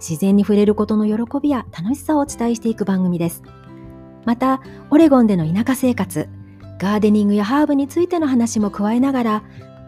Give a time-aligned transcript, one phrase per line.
[0.00, 3.42] 自然に触れることの喜びや楽しさをお伝えしていく番組です。
[4.24, 6.28] また、オレゴンでの田舎生活、
[6.78, 9.42] ガーデニングやハーブについての話も加えながら、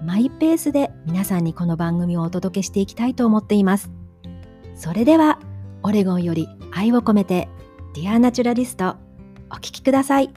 [0.05, 3.91] マイペースで皆さんにこの番組をお届けしていきたいと思っています。
[4.75, 5.38] それでは、
[5.83, 7.49] オレゴンより愛を込めて、
[7.95, 8.97] Dear Naturalist、
[9.51, 10.33] お聴きください。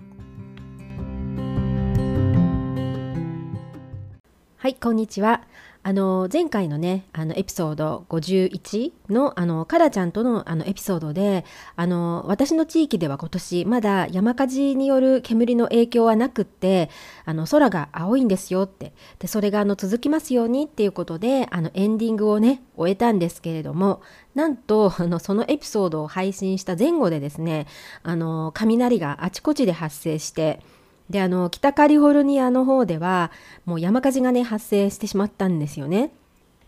[4.58, 5.42] はい、こんにちは。
[5.88, 16.90] あの前回のねあのエピソード51のあのカラちゃんとのあのエピソードであの私の地域では今年まだ山火事による煙の影響はなくって
[17.24, 18.94] あの空が青いんですよって。
[19.20, 24.02] でそれがあの続きますようにっていうことであのエンディングをね終えたんですけれども
[24.34, 27.68] なんとあのそのエピソードを配信した前後でですね
[28.02, 30.62] あの雷があちこちで発生して
[31.10, 33.32] であの北カリフォルニアの方では
[33.66, 36.12] もう山火事がね発生してしまったんですよね。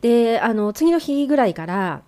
[0.02, 2.04] であの次の日ぐらいから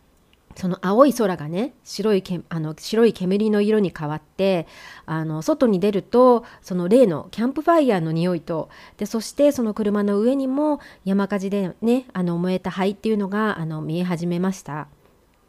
[0.55, 4.67] その青い空がね白いけあの白い煙の色に変わって
[5.05, 14.87] あの外に出るとその例のキャンプファイヤーの匂いとでそしてその車の上にも山火事でねあの燃えた灰っていうのがあの見え始めました。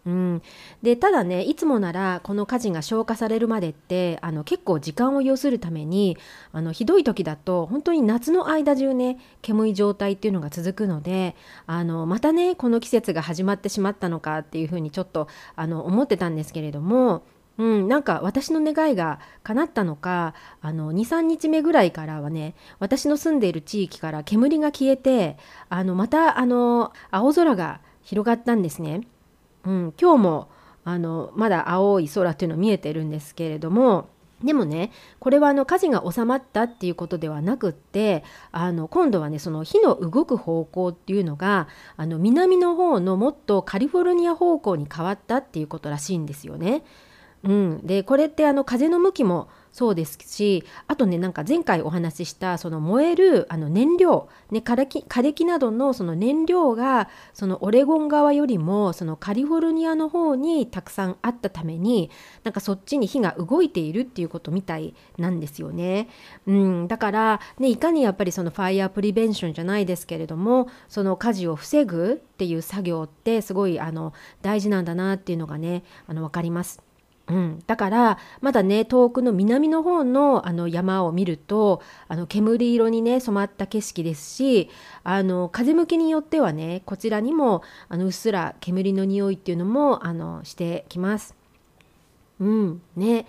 [0.07, 0.43] うん、
[0.83, 6.17] でただねいつもならこの火事が消火されるまでってあの結構時間を要するために
[6.53, 17.23] あのひどい時だと本当に夏の間中ね煙い状態っていうのが続くのであのまたねこの季節が始まってしまったのかっていうふうにちょっとあの思ってたんですけれども
[17.59, 25.37] うん、なんか私の願いが叶ったのか23日目ぐらいからはね私の住んでいる地域から煙が消えて
[25.69, 29.03] あのまたあの青空が広がったんですね。
[29.65, 30.49] うん、今日も
[30.85, 34.09] あのまだ青い空っていうの見えてるんですけれども
[34.43, 46.83] でもねこれはあの火事が収まったっていうことではなくってあの今度はねその火の動く方向っていうのがあの南の方のもっとカリフォルニア方向に変わったっていうことらしいんですよね。
[47.43, 62.11] うん、でこれってあの風の向きもそうですしあとねなんか前回お話ししたその燃えるあの燃料、ね、枯れ木枯れ木などのその燃料がそのオレゴン側よりもそのカリフォルニアの方にたくさんあったために
[62.43, 66.09] なんかそっちに火が動いているっていうことみたいなんですよね。
[66.47, 76.90] うん、だから、ね、いかにやっぱりそのファイヤープリベンションじゃないですけれどもその火事を防ぐっていう作業ってすごいあの大事なんだなっていうのがねあの分かります。
[77.31, 84.69] うん、だからまだね遠くの南の方のあの山を見るとあの煙色にね染まった景色ですし
[85.05, 91.37] あの風向きによってはねこちらにもあのうっすら煙の匂いっていうのもあのしてきます。
[92.41, 92.83] うん。
[92.97, 93.27] ね。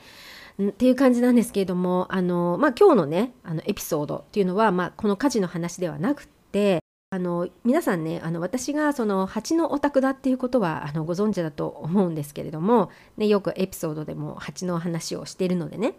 [0.62, 6.81] っていう感じなんですけれどもあの、まあ、今日のねあのエピソードっていうのは、まあ、この火事の話ではなくって
[7.14, 15.96] あの皆さんねあの私がその蜂のオタクだっていうことはあのご存知だと思うんですけれども、ね、よくエピソードでも蜂の話をしているのでね。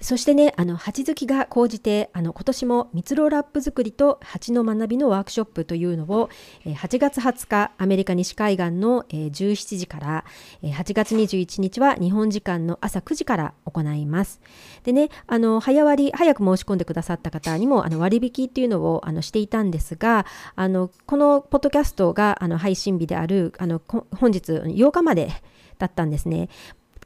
[0.00, 6.30] そしてね、あの蜂好きが高じて、あの今年も蜜ろラップ作りと蜂の学びのワークショップというのを、
[6.64, 10.24] え8月20日、アメリカ西海岸の、え17時から、
[10.62, 14.40] え8月21日は日本時間の朝9時から行います。
[14.84, 20.24] でね、あの早割早く申し込んでくださった方にもあの割引っていうのをあのしていたんですが、
[20.56, 25.30] あのこのポッドキャストがあの配信日であるあの本日8日まで
[25.78, 26.48] だったんですね。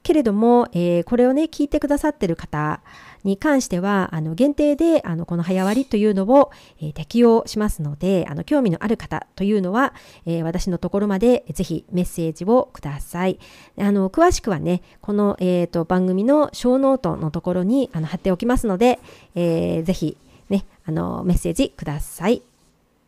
[0.05, 2.83] けれども、えー、これをね、聞いてくださってる方
[3.25, 9.95] に関しては、あの限定であのこの早割というのを、えー、適用しますので、あの興味のある方というのは、
[10.27, 13.39] えー、私のところまでぜひメッセージをください。
[13.79, 19.01] あの詳しくはね、この、えーと、番組の小ノートのところにあの貼っておきますので、
[19.35, 20.19] えー、ぜひ
[20.51, 22.43] ね、あのメッセージください。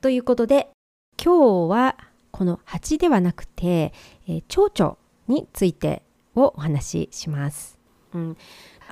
[0.00, 0.70] ということで、
[1.22, 1.96] 今日は
[2.31, 3.92] この蜂ではなくて、
[4.26, 4.96] えー、蝶々
[5.28, 6.02] について
[6.37, 7.79] をお話しします。
[8.15, 8.37] うん、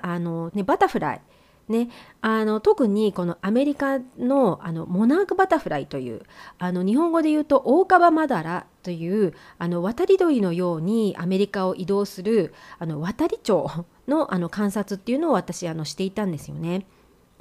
[0.00, 1.20] あのねバタフライ
[1.68, 1.88] ね、
[2.20, 6.22] あの特にこのアメリカのあのモナークバタフライという
[6.58, 13.66] あの日本語で言うとオオカバマダラというあの渡り鳥のようにアメリカを移動するあの渡り鳥
[14.06, 16.86] のあの観察っていうのを私あのしていたんですよね。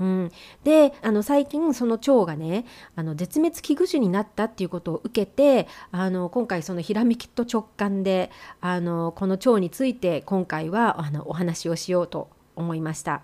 [0.03, 0.31] うん、
[0.65, 2.65] であの最近その蝶がね
[2.97, 8.29] あの絶滅危惧種になったっていうことを受けてあの今回そのひらめきと直感で
[8.59, 13.21] あのこの蝶について今回はあのお話をしようと思いました。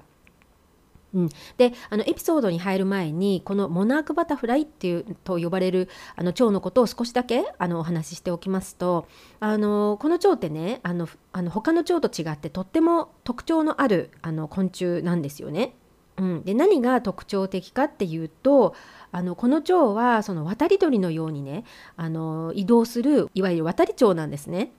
[1.13, 9.07] うん、であのエピソードに入る前にこのモナークバタフライっていうと呼ばれるあの蝶のことを少しだけあのお話ししておきますと
[9.39, 15.73] あのこの蝶ってねあのあの他の蝶と違ってとっても特徴のあるあの昆虫なんですよね。
[16.19, 18.75] うん、で何が特徴的かっていうと
[19.11, 21.63] あのこの蝶はその渡り鳥のようにね
[21.95, 24.71] あの移動するいわゆる渡り蝶なんですね。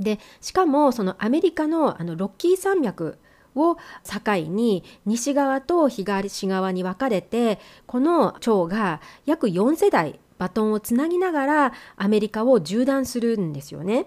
[0.00, 3.18] でしかもそのアメリカのあのロッキー山脈
[3.54, 14.06] を境に西側と東側に分かれてこの蝶が約4世代バトンをつなぎながらアメリカを縦断するんですよね。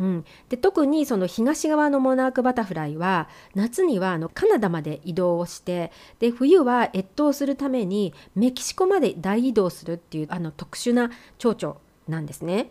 [0.00, 11.76] うん、で特にその東側のモナークバタフライは夏にはあのカナダまで移動をしてで冬は越冬するためにメキシコまで大移動するっていうあの特殊な蝶々
[12.08, 12.70] なんですね。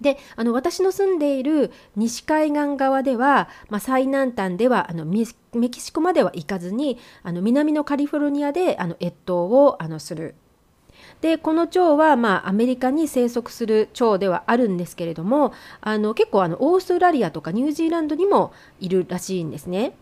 [0.00, 5.26] であの私の住んでいる西海岸側では、まあ、最南端ではあのメ
[5.68, 10.36] キシコまでは行かずにあの南のカリフォルニアであの越冬をあのする。
[11.20, 19.92] でこの蝶は、まあ、アメリカに生息する蝶ではあるんですけれどもあの結構あのオーストラリアとかニュージーランドにもいるらしいんですね。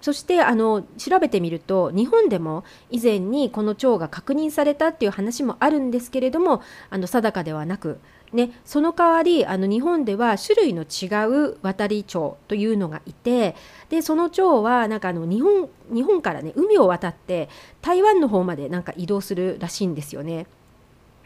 [0.00, 7.98] そしてあの調べてみると日本でも以前にこの蝶が確認されたっていう話もあるんですけれどもあの定かではなく
[8.32, 13.54] ね、その代わりあの日本では種類の違う渡り蝶というのがいて
[13.88, 17.48] でその蝶はなんかあの日本日本からね海を渡って
[17.82, 20.46] 台湾の方までなんか移動するらしいんですよね。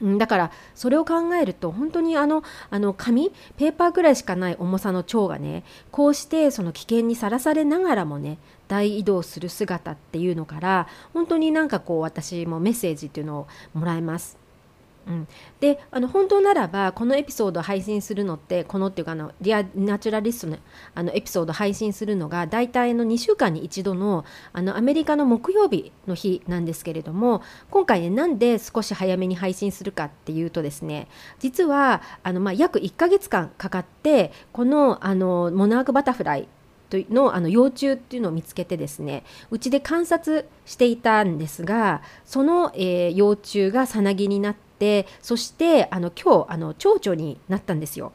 [0.03, 14.40] だからそれを考えると本当にあのあの紙ペーパーぐらいしかない重さの蝶がねこうしてその危険にさらされながらもね大移動する姿っていうのから本当になんかこう私もメッセージっていうのをもらえます。
[15.07, 15.29] うん、
[15.61, 20.59] であの本当ならばこのエピソードを配信するのってこのっていうかあのリアナチュラリストの
[20.95, 31.09] あのエピソード配信するのが大体の2週間に1度のあのアメリカの木曜日の日なんですけれども今回ねなんで少し早めに配信するかっていうとですね
[31.39, 36.49] 実はあの、まあ、約1ヶ月間かかってこのあのモナークバタフライ
[37.11, 48.13] のあの幼虫っていうのを見つけてですねうちで観察していたんですがその、えー、幼虫がさなぎになってってそしてあの今日あの蝶々になったんですよ。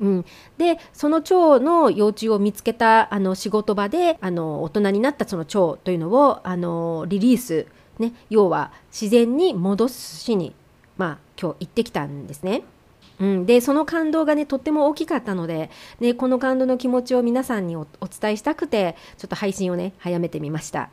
[0.00, 0.24] うん、
[0.56, 7.66] でその蝶の幼虫を見つけたあの仕事場であの大人になったその蝶というのをあのリリース、
[7.98, 10.54] ね、要は自然に戻すしに、
[10.96, 12.62] まあ、今日行ってきたんですね。
[13.20, 15.70] うん、でその感動がねとっても大きかったので、
[16.00, 20.88] ね、この感動の気持ちを皆さんにお伝えしたくてちょっと配信をね早めてみました。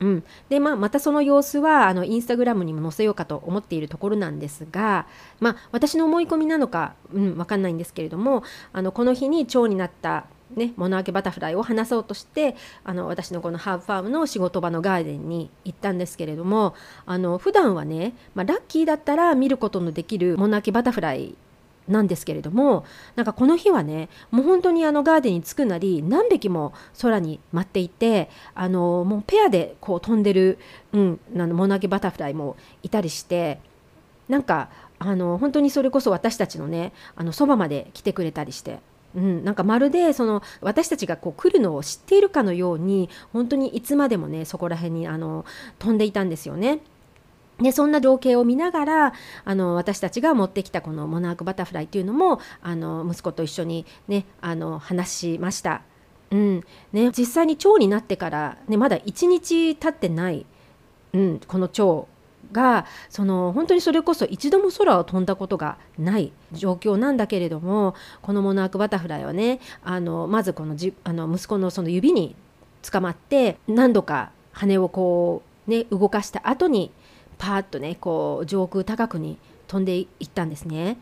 [0.00, 5.06] うん、で、まあ、またその様子はあのインスタグラムにも載せようかと思っているところなんですが、
[5.40, 8.42] まあ、私の思い込みなのか、うん、分かんないんですけれども
[8.72, 10.26] あのこの日に蝶になった
[10.56, 12.54] ね、モノアケバタフライを話そうとして
[12.84, 16.74] あの私のこのハーブファームの仕事場のガーデンに行ったんですけれども
[17.06, 21.34] あの普段はね、まあ、ラッキーだったら見ることのできるモノアケバタフライ
[21.88, 22.84] なんですけれども
[23.16, 30.58] なんかこの日はねもう本当にあのガーデンに着くなり何匹も空に舞っていてあのもうペアでこう飛んでる、
[30.92, 33.60] うん、あのモナゲバタフライもいたりして
[34.28, 38.80] なんかあの本当にそれこそ私たちのねあのそばまで来てくれたりして。
[39.16, 45.44] うん、なんかまるでその私たちがこう来るのを知っているかのように本当にいつまでもねそこら辺にあの
[45.78, 46.80] 飛んでいたんですよね。
[47.60, 49.12] でそんな情景を見ながら
[49.44, 55.82] あの私たちが持ってきたこのモナークバタフライというのもあの息子と一緒に、ね、あの話しました。
[56.30, 56.64] うん。
[56.92, 60.46] ね、実際に蝶になってから、ね、まだ1日経ってない、
[61.12, 62.08] うん、この蝶
[62.52, 72.34] がその本当にそれこそ一度も空を飛んだことがない状況なんだけれどもこのモナークバタフライはねあのまずこのじあの息子のその指に
[72.82, 76.92] 捕まって何度か羽をこうね動かした後に
[77.38, 80.98] パーッとねこう上空高くに飛んでいったんですね。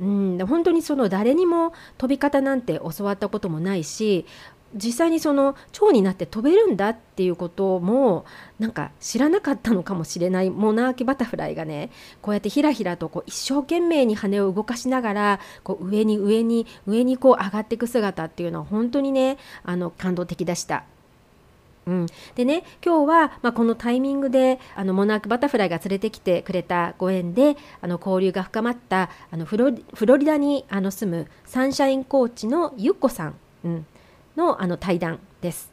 [0.00, 4.26] うん、本当にその誰にも飛び方なんて教わったこともないし
[4.74, 8.24] 実際にその蝶になって飛べるんだっていうことも
[8.58, 11.90] なんか知らなかったのかもしれないモナーキバタフライがね
[12.22, 20.84] こうやってひらひらとこう一生懸命に羽を動かしながらこう上に上に上にこう上がっていく姿っていうのは本当にねあの感動的でした。
[21.86, 33.34] うん、でね今日は、まあ、このタイミングであのモナークバタフライが連れてきてくれたご縁であの交流が深まったあのフロリダにあの住むサンシャインコーチのゆっこさん、
[33.64, 33.86] うん、
[34.36, 35.72] のあの対談です。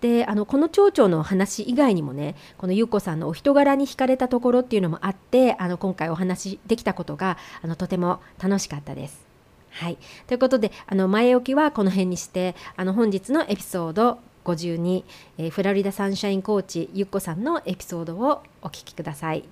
[0.00, 9.26] であのこの町長の話以外にもねこの優子さんのお人柄に惹かれたところっていうのもあってあの今回お話できたことがあのとても楽しかったです。
[9.70, 14.18] はい、ということであの前置きはこの辺にしてあの本日のエピソード
[14.54, 15.04] 52、
[15.36, 19.44] えー、フラリダサンシャインコーチゆっこさんのエピソードをお聞きください。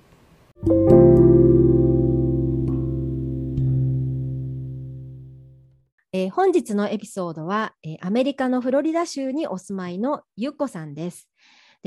[6.13, 11.29] えー、本日のエピソードは、えー、アメリカのフロリダ州にお住まいのゆっこさんです。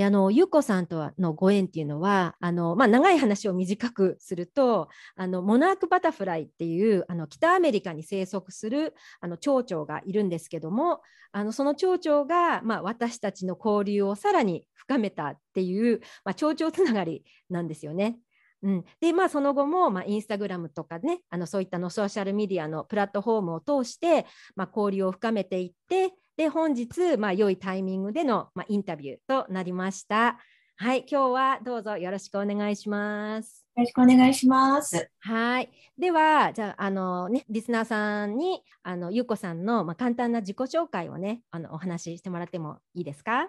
[0.00, 11.02] であのゆっこさんとはのご縁っていうのはあの、まあ、長い話を短くするとあのモナークバタフライっていうあの北アメリカに生息するあの蝶々がいるんですけども
[11.32, 18.16] あのその蝶々が、まあ、私たちの交流をさらに深めたっていう、まあ、蝶々つながりなんですよね。
[18.62, 24.24] うん、でまあその後も、まあ、インスタグラムとかねあのそういったのソーシャルメディアのプラットフォームを通して、
[24.56, 30.38] まあ、交流を深めていってで本日、まあ、良いタイミングでの、まあ、インタビューとなりました。
[30.76, 33.66] はい、今日はどうぞよろしくお願いします。
[33.76, 35.10] よろしくお願いします。
[35.20, 35.70] はい。
[35.98, 43.48] では、じゃあ、あのね、リスナーさんに、あの、ゆうこさんの、まあ、簡単な自己紹介をね、あの、お話ししてもらってもいいですか？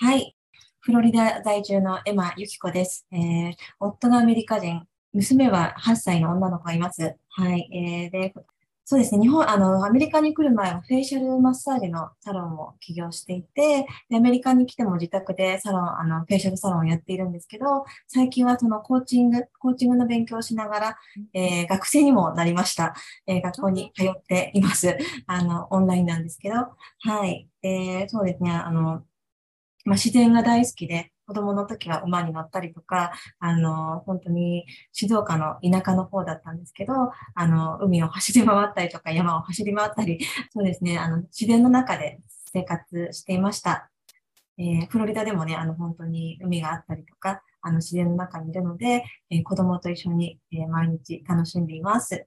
[0.00, 0.34] はい。
[0.80, 3.06] フロリダ在住のエマユキコです。
[3.12, 4.82] えー、夫がアメリカ人、
[5.12, 7.14] 娘は8歳の女の子がいます。
[7.28, 7.68] はい。
[7.74, 8.34] えー、で、
[8.90, 9.20] そうですね。
[9.22, 20.96] 日本、あの、アメリカに来る前はフェイシャルマッサージのサロンを起業していて、でアメリカに来ても自宅でサロン、あの、フェイシャルサロンをやっているんですけど、最近はそのコーチング、コーチングの勉強をしながら、
[21.34, 22.92] えー、学生にもなりました。
[23.28, 24.98] えー、学校に通っています。
[25.28, 27.48] あの、オンラインなんですけど、はい。
[27.62, 28.50] えー、そうですね。
[28.50, 29.04] あの、
[29.84, 36.92] まあ、自然が大好きで、子供の時は馬に乗ったりとか、あの、本当に静岡の田舎の方だったんですけど、
[37.36, 40.18] あの、海を走り回ったりとか、山を走り回ったり、
[40.52, 42.18] そうですね、あの、自然の中で
[42.52, 43.92] 生活していました。
[44.58, 52.26] えー、フロリダでもね、あの、本当に海があったりとか、あの、自然の中にいるので、えー、子供と一緒に、えー、毎日楽しんでいます。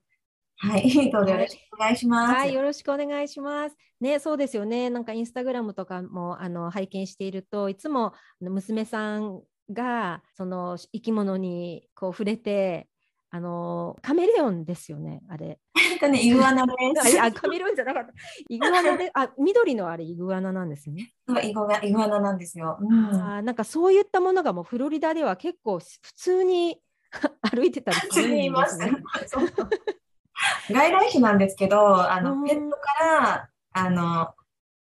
[0.57, 2.33] はい、どうぞよろしくお願いします。
[2.33, 3.75] はい、よろしくお願いします。
[3.99, 4.89] ね、そうですよね。
[4.89, 9.41] なんかインスタグラムとかもあの拝見していると、いつも娘さん
[9.71, 12.87] がその生き物にこう触れて、
[13.29, 15.59] あのカメレオンですよね、あれ。
[16.01, 16.73] なんね、イグアナで
[17.09, 17.19] す。
[17.19, 18.13] あ、カメレオンじゃなかった。
[18.47, 21.13] イグアナで、あ、緑のあれ、イグアナなんですね。
[21.43, 22.77] イグアイグアナなんですよ。
[22.79, 26.79] うん、あなんかそういったものがもうフロリダでは結構普通に
[27.41, 28.91] 歩いてたりするんですね。
[30.69, 34.33] 外来種なんですけど、あの、ペットから、あの、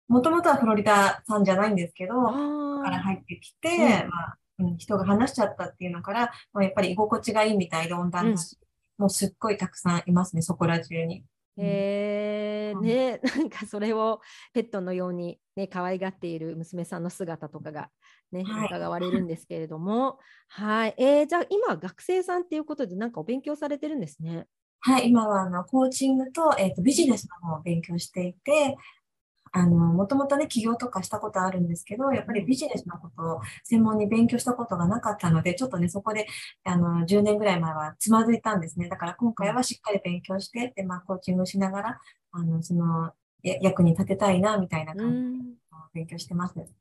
[0.07, 8.41] もともとはフロリダさんじゃないんですけど、から入ってきて、うん、まあ、うん、人が話しちゃったっていうのから、もうやっぱり居心地がいいみたいで温暖だ
[8.97, 11.23] もうすっごいたくさんいますね、そこら中に。
[11.57, 14.21] えー、ね、 なんかそれを
[14.53, 17.89] ペットのようにね可愛がっている娘さんの姿とかが
[18.31, 20.17] ね、はい、伺われるんですけれども、
[20.47, 24.47] はい、えー、じゃあ今学生さんっていうことでなんかお勉強されてるんですね。
[24.81, 28.75] はい、今はあのコーチングと,、えーと、ビジネスの方を勉強していて、
[29.51, 36.25] あの、もともとね、起業とかしたことあるんですけど、やっぱりビジネスのことを専門に勉強したことがなかったので、ちょっとね、そこで、
[36.63, 38.89] あの、10年ぐらい前はつまずいたんですね。
[38.89, 41.99] だから今回はしっかり勉強して、で、まあ、コーチングしながら、
[42.31, 45.55] あの、その、役に立てたいな、みたいな感じで
[45.93, 46.80] 勉強してます。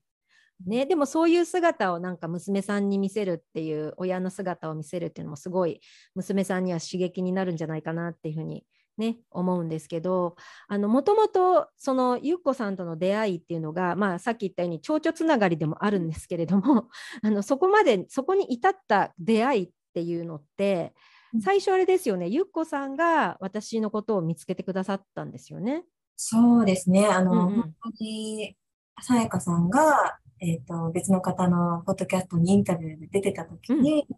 [0.67, 5.81] ね、でもそういう姿をなんか娘さんに見せるっていう親の姿を見せるっていうのもすごい
[6.15, 8.65] 娘さんには刺激になるんじゃないかなっていうふうに
[8.99, 10.37] ね思うんですけど
[10.69, 16.89] もともとそのゆっこさんとの出会いっていうのが、まあ、さっき言ったように蝶々つながりでもあるんですけれども
[17.23, 20.93] あのそこまでそこに至った出会いっていうのって
[21.43, 25.85] 最初あれですよね、ゆっこさんが私のことを見つけてくださったんですよね。
[26.17, 27.07] そうですね。
[27.07, 28.57] あの、うんうん、本当に、
[29.01, 34.17] さやかさんが、えっ、ー、と、別の方のポッドキャストにインタビューで出てた時に、うん、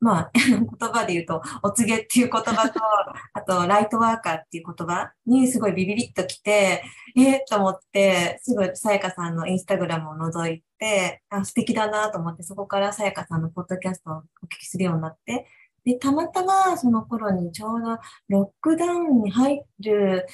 [0.00, 2.80] まあ、 言葉で言うと、お告げっていう言葉と、
[3.34, 6.82] あと、ライトワーカーっていう言葉にすごいビビビッときて、
[7.16, 15.46] えー、と思って、すぐさやかさんのインスタグラムを覗いて、あ素敵だなと思って、そこからさやかさんのポッドキャストをお聞きするようになって、
[15.84, 17.98] で、たまたまその頃にちょうど
[18.28, 20.26] ロックダウンに入る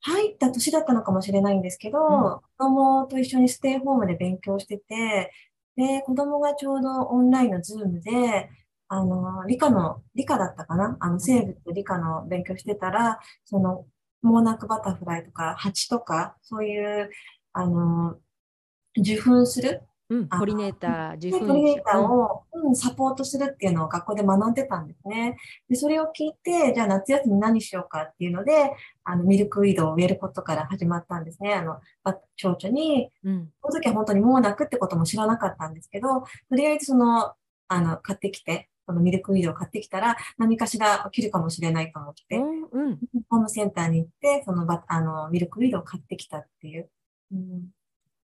[0.00, 5.32] 入った年だったのかもしれないんですけど、うん、子供と一緒にステイホームで勉強してて、
[5.76, 8.50] で、子供がちょうどオンラインの Zoom で、
[8.88, 10.96] あの、理科の、理科だったかな？
[11.00, 13.84] あの、生物理科の勉強してたら、その、
[14.22, 17.10] monarch butterfly とか、蜂とか、そういう、
[17.52, 18.16] あの、
[18.98, 22.14] 受粉するうん、あポリネーター、受で、粉ポリネーター者。
[22.14, 25.36] を、うん、サポートするっていうのを学校で学んでたんですね。
[25.68, 28.72] で、それを聞いて、じゃあ夏休み何しようかっていうので、
[29.04, 31.52] あの、ミルクウィードを植えることから始まったんですね。
[31.52, 37.34] あの、ば蝶々に、うん、うん、その時は本当に網膜ってことも知らなかったんですけど、とりあえずその、
[37.68, 42.98] あの、買ってきて、そのミルクウィードを買ってきたら、何かしら起きるかもしれないと思って、うん、うん。
[43.28, 46.88] ホームセンターに行って、そのバ、あの、ミルクウィードを買ってきたっていう。
[47.30, 47.66] うん、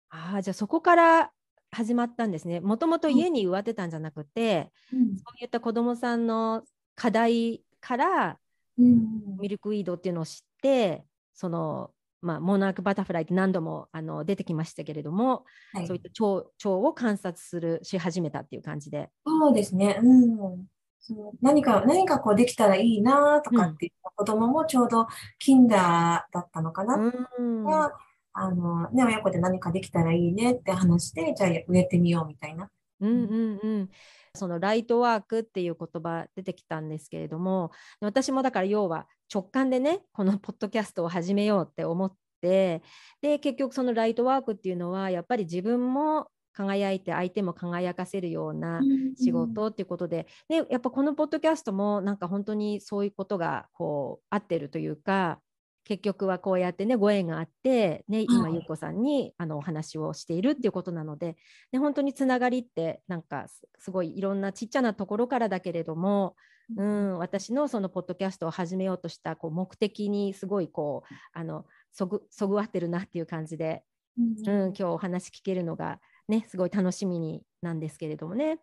[0.10, 1.32] ああ、じゃあそこから
[1.74, 2.60] 始まったんですね。
[2.60, 6.64] もともと家に植わってたんじゃなくて、うん、そういった子どもさんの
[6.96, 8.40] 課題から
[8.78, 19.10] うん、ミルクウィードっていうのを知って、その、まあ、モナークバタフライって何度もあの出てきましたけれども、はいそういった蝶蝶を観察するし始めたっていう感じで。
[19.26, 20.00] そうですね。
[20.02, 20.66] うん。
[21.00, 26.96] その何か、何かこうできたらいいなとかっていう子供もちょうどキンダーだったのかな。
[27.38, 27.92] うん、が、
[28.34, 32.70] あの、ね、親子で何かできたらいいねって話して、じゃあ植えてみようみたいな。
[33.00, 33.90] うんうんうん、
[34.34, 42.82] そのライトワークっていう言葉出てきたんですけれども私もだから要は直感でねこのポッドキャストを始めようって思って
[43.22, 48.82] で結局そのライトワークっていうのはやっぱり自分も輝いて相手も輝かせるような
[49.18, 55.40] 仕事っていうことで,、でやっぱこのポッドキャストもなんか本当にそういうことがこう合ってるというか
[55.86, 61.36] 結局はこうやってねご縁があって、ね、今うこさんにあのお話をしているっていうことなので
[61.72, 66.36] で本当につながりってなんかすすごいいろんなちっちゃなところからだけれども、
[66.78, 73.84] うん、私のそのポッドキャストを始めようとしたこう目的にすごいこうあのそぐそぐわってるなっていう感じで、
[74.18, 74.50] うん。
[74.50, 78.60] うん、今日お話聞けるのがねすごい楽しみになんですけれどもね。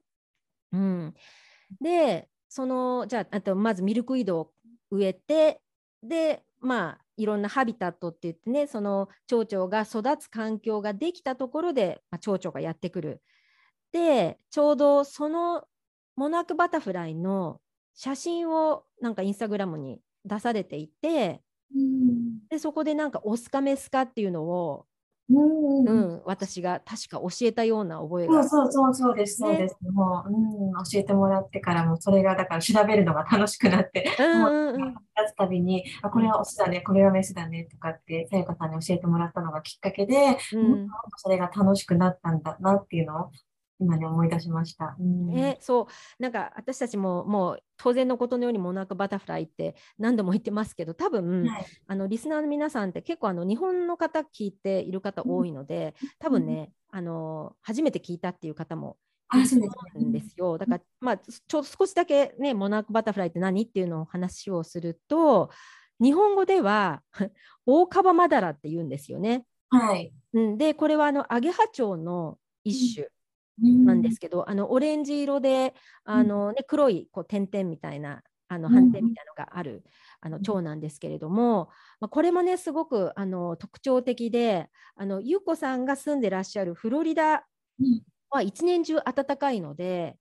[0.73, 1.15] うん、
[1.81, 4.53] でそのじゃああとまずミルクウィードを
[4.91, 5.61] 植えて
[6.03, 13.23] でまあいろんなハビタットって言ってねその蝶々が育つ環境ができたところで、まあ、蝶々がやってくる。
[13.93, 15.65] でちょうどその
[16.17, 17.61] モナークバタフライの
[17.95, 21.43] 写真をなんかインスタグラムに出されていて
[21.75, 24.87] うんでそこでなんかオスかメスかっていうのを、
[25.33, 28.43] うんうん、私が確か教えたような覚えが。
[28.43, 29.77] そうそうそうそうです、そうです。
[29.93, 35.01] もう、うん、教えてもらってからも、それがだから調べるのが楽しくなって、うんもう
[35.37, 40.89] たびに、あ、これはオスだね、これはメスだねとかって、さやかさんに教えてもらったのがきっかけで、うん。
[41.17, 43.31] それが楽しくなったんだなっていうのを、
[43.81, 44.95] 今ね、思い出しました。
[45.01, 45.89] うんね、そ
[46.19, 58.97] うなんか私たちももう当然のことのようにモナークバタフライって何度も言ってますけど多分、はいあのリスナーの皆さんって結構あの日本の方聞いている方多いので多分ね、あの初めて聞いたっていう方も
[59.35, 60.59] いあ、そうんですよ。
[60.59, 65.51] だから、まあ、ちょ少しだけねモナークバタフライって何っていうのを話をすると
[66.01, 67.03] 日本語では
[67.67, 69.45] オオカバマダラって言うんですよね。
[69.71, 70.13] はい。
[70.33, 73.09] うん、でこれはあのアゲハチョウの一種。
[73.63, 74.03] うんなん。
[74.03, 79.85] ですけど、あのオレンジ色であの、ね、黒いこう点々みたいなあのうん斑点みたいなのがある、
[80.21, 81.71] あの蝶なんですけれども、
[82.01, 87.47] まあ、これもねすごくあの特徴的であのゆうこさんが住んでらっしゃるフロリダ
[87.81, 88.03] うん。
[88.31, 90.17] は一年中暖かいので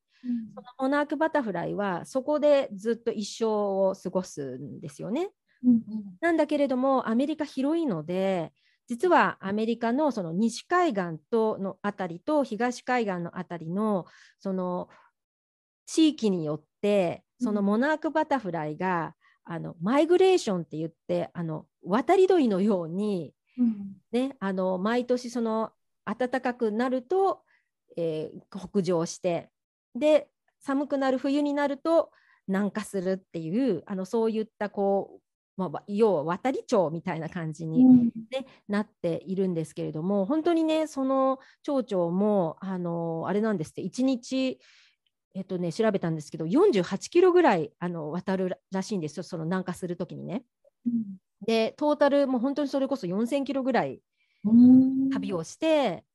[0.56, 3.45] そのモナークバタフライはそこでずっと一生
[3.89, 5.30] を過ごすんですよね。
[5.63, 6.19] うんうん。
[6.21, 8.54] なんだけれどもアメリカ広いので
[8.89, 14.08] 実はアメリカのその西海岸とのあたりと東海岸のあたりの
[14.39, 14.89] その
[15.86, 23.95] 地域によってそのモナークバタフライが、あのマイグレーションって言ってあの渡り鳥のように、うん。
[24.12, 25.71] ね、あの毎年その
[26.06, 27.41] 暖かくなると、
[27.95, 29.49] えー北上して
[29.95, 30.28] で
[30.60, 32.12] 寒くなる冬になると
[32.47, 35.21] 南下するっていうあのそういったこう、
[35.60, 38.06] まあわ、要は渡り鳥みたいな感じに、うん。
[38.32, 44.60] ねなっているんですけれども本当にねその蝶々もあのあれなんですって1日
[45.34, 50.43] えっとね調べたんですけど48キロぐらいあの渡るららしいんですよその南下する時にね。
[51.45, 54.02] でトータルもう本当にそれこそ4000キロぐらい
[54.45, 55.10] うん。
[55.10, 56.06] 旅をして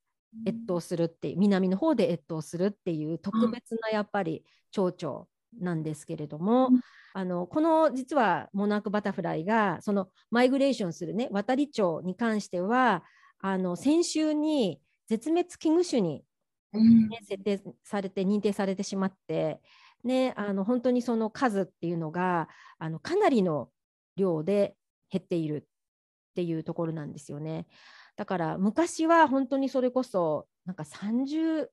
[0.49, 5.27] 越冬するって南の方で越冬するっていう特別なやっぱり蝶々
[5.61, 6.81] なんですけれども、うん
[7.17, 13.05] あのこの実はモナークバタフライがそのマイグレーションするね渡り蝶に関しては
[13.41, 16.25] あの先週に絶滅危惧種に、
[16.73, 19.61] うんね、設定されて認定されてしまって、
[20.03, 22.49] ね、あの本当にその数っていうのが
[22.81, 23.69] あのかなりの
[24.17, 24.75] 量で
[25.09, 27.69] 減っているっていうところなんですよね。
[28.17, 31.69] だから昔は本当にそれこそなんか30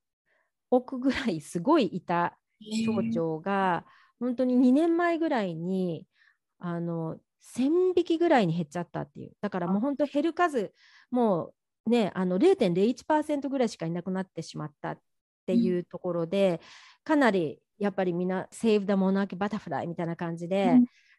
[0.69, 2.37] 億ぐらいすごいいた
[2.85, 3.85] 蝶々が
[4.19, 6.05] 本当に2年前ぐらいに
[6.59, 7.17] あの
[7.57, 9.31] 1000匹ぐらいに減っちゃったっていう。
[9.41, 10.73] だからもう本当減る数
[11.09, 11.53] も
[11.87, 14.99] うねあの0.01%ぐらいしかいなくなってしまったっ
[15.41, 16.61] っていうところで、
[17.03, 20.77] かなりやっぱりみんな「Save the Monarch Butterfly」みたいな感じで、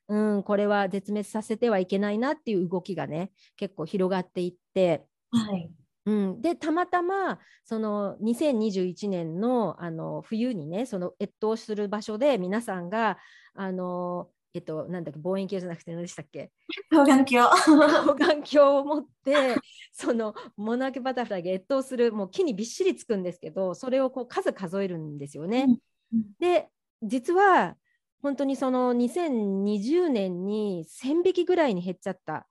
[0.08, 5.04] うん、これは絶滅させてはいけないなっていう動きがね結構広がっていって。
[5.30, 5.70] はい
[6.04, 13.18] うん、でたまたまその2021年のあの冬にねその越冬する場所で皆さんが
[13.54, 16.50] あのえっと、なんだっけ望遠鏡じゃなくて何でしたっけ？
[16.90, 17.56] 双眼鏡。
[17.58, 19.56] 双眼鏡を持って
[19.92, 25.66] そのモナーケバタフライが越冬するもう木にびっしりつくんですけどそれをこう数数えるんですよね。
[26.12, 26.68] うん、で
[27.02, 27.76] 実は
[28.20, 32.46] 本当にその2020年に1000匹ぐらいに減っちゃった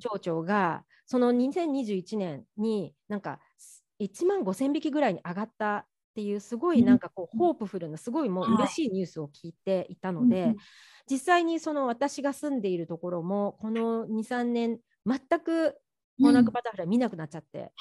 [0.00, 3.40] 町長が、うん、その2021年になんか
[4.00, 10.56] 1万5000匹ぐらいに上がったっていうすごいなんかこう、ホープフルなすごいもう嬉しいニュースを聞いていたので、はい、
[11.10, 15.76] 実際にその私が住んでいるところもこの23年全く
[16.18, 17.72] モナークバタフライ見なくなっちゃって、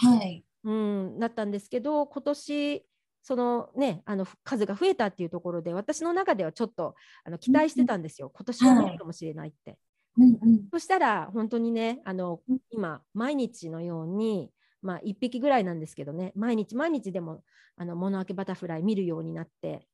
[0.63, 2.86] うん、ったんですけど今年
[3.21, 9.77] そのねあの数が増えたっていうところで私の中ではちょっとあの期待してたんですよ、今年は見るかもしれないって。
[10.17, 17.43] うんうん、そしたら本当にねあの今毎日のようにまあ1匹ぐらいなんですけどね毎日毎日でも
[17.78, 19.88] あのモノアケバタフライ見るようになって。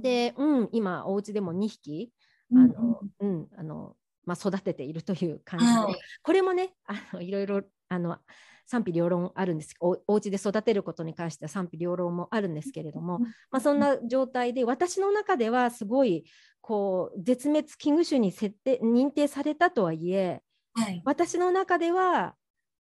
[0.00, 2.10] で、うん、今お家でも2匹
[2.52, 3.94] あの、うん、あの
[4.26, 8.18] まあ、育てているという感じで、はい、これもね あのいろいろあの
[8.66, 9.74] 賛否両論あるんです。
[9.80, 13.18] おお家で育てることに関しては賛否両論もあるんですけれども、
[13.50, 16.24] まあ、そんな状態で私の中ではすごい
[16.66, 20.40] こう絶滅危惧種に設定認定されたとはいえ、
[20.72, 22.36] はい、私の中では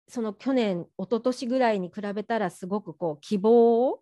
[0.09, 4.00] その去年一昨年ぐらいに比べたらすごくこう希望を,、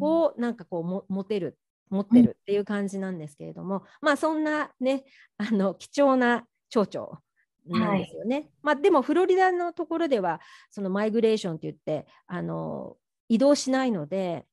[0.00, 1.56] をなんかこうも持てる
[1.88, 5.04] 持ってるっていう感じなんですけれども、うん、まあそんなね
[5.38, 7.20] あの貴重な町長
[7.66, 8.36] なんですよね。
[8.36, 12.98] はい、まあ、でもフロリダのところではそのマイグレーションって言ってあの
[13.30, 14.44] 移動しないので、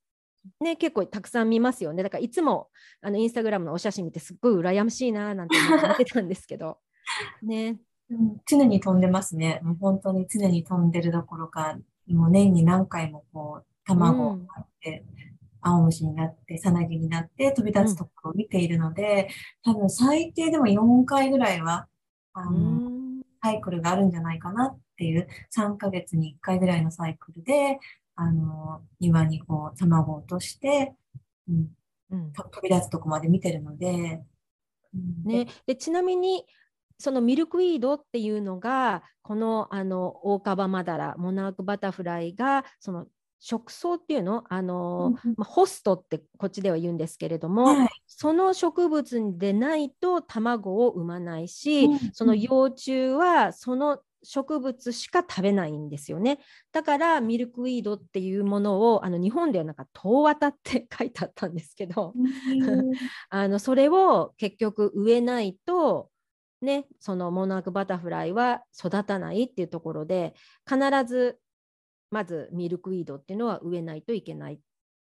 [0.59, 2.03] ね、結構たくさん見ますよね。
[2.03, 2.69] だからいつも
[3.01, 6.79] あのインスタグラムのお写真見てすっごい羨ましいななんて思ってたんですけど、
[7.43, 9.59] ねうん、常に飛んでますね。
[9.63, 11.77] もう本当に常に飛んでるどころか、
[12.07, 15.05] もう年に何回もこう卵を買って、
[15.61, 19.29] 青虫になって、さなぎになって飛び立つところを見ているので、
[19.63, 21.87] 多分最低でも4回ぐらいは、
[22.33, 27.79] あの、サイクルがあるんじゃないかなっていう、3ヶ月に1回ぐらいのサイクルで、
[28.21, 30.93] あの、庭にこう、卵を落として、
[31.49, 31.67] うん、
[32.11, 34.21] うん、飛び立つとこまで見てるので、
[34.93, 36.45] うん、ね、でちなみに
[36.97, 43.07] そのミルクイードっていうのがこのあのオオカバマダラモナークバタフライがその
[43.39, 44.43] 食草っていうの？
[44.49, 56.39] あの、うん、まあ、ホストってこっちでは言うんですけれども、はい、その植物でないと卵を産まないし、うん、その幼虫はその植物しか食べないんですよね。
[56.71, 62.13] だからミルクウィードっていうものをあの日本ではなんか遠渡って書いてあったんですけど
[63.29, 66.09] あのそれを結局植えないと
[66.61, 70.33] ねそのモナークバタフライは育たないっていうところで
[70.69, 71.39] 必ず
[72.11, 74.59] まずミルクウィードっていうのは植えないといけないっ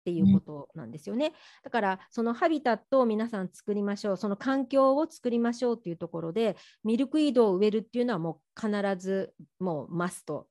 [0.07, 1.33] ていうことなんですよね。
[1.63, 10.47] だからそのハビタットを皆さん作りましょうその環境を作りましょうっていうところでミルクウィードを植えるっていうのはもう必ずもうマスト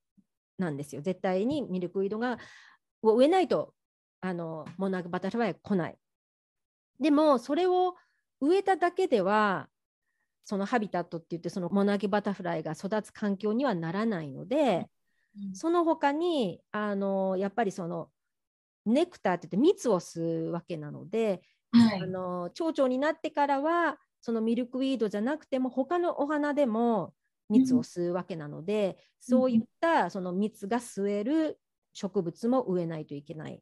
[0.58, 1.00] なんですよ。
[1.00, 2.36] 絶対にミルクウィードが
[3.00, 3.72] を植えないと
[4.20, 5.96] あのモナークバタフライは来ない。
[7.00, 7.94] でもそれを
[8.42, 9.70] 植えただけでは
[10.44, 14.86] そのハビタットって言ってそのモナーキバタフライが育つ環境にはならないので、
[15.54, 18.10] その他にあのやっぱりその
[18.86, 27.12] ネクターって言って蜜を吸うわけなので、はい、あの蝶々になってからはそのミルクウィードじゃなくても他のお花でも
[27.48, 31.58] 蜜を吸うわけなので、うん、そういったその蜜が吸える
[31.92, 33.60] 植物も植えないといけない。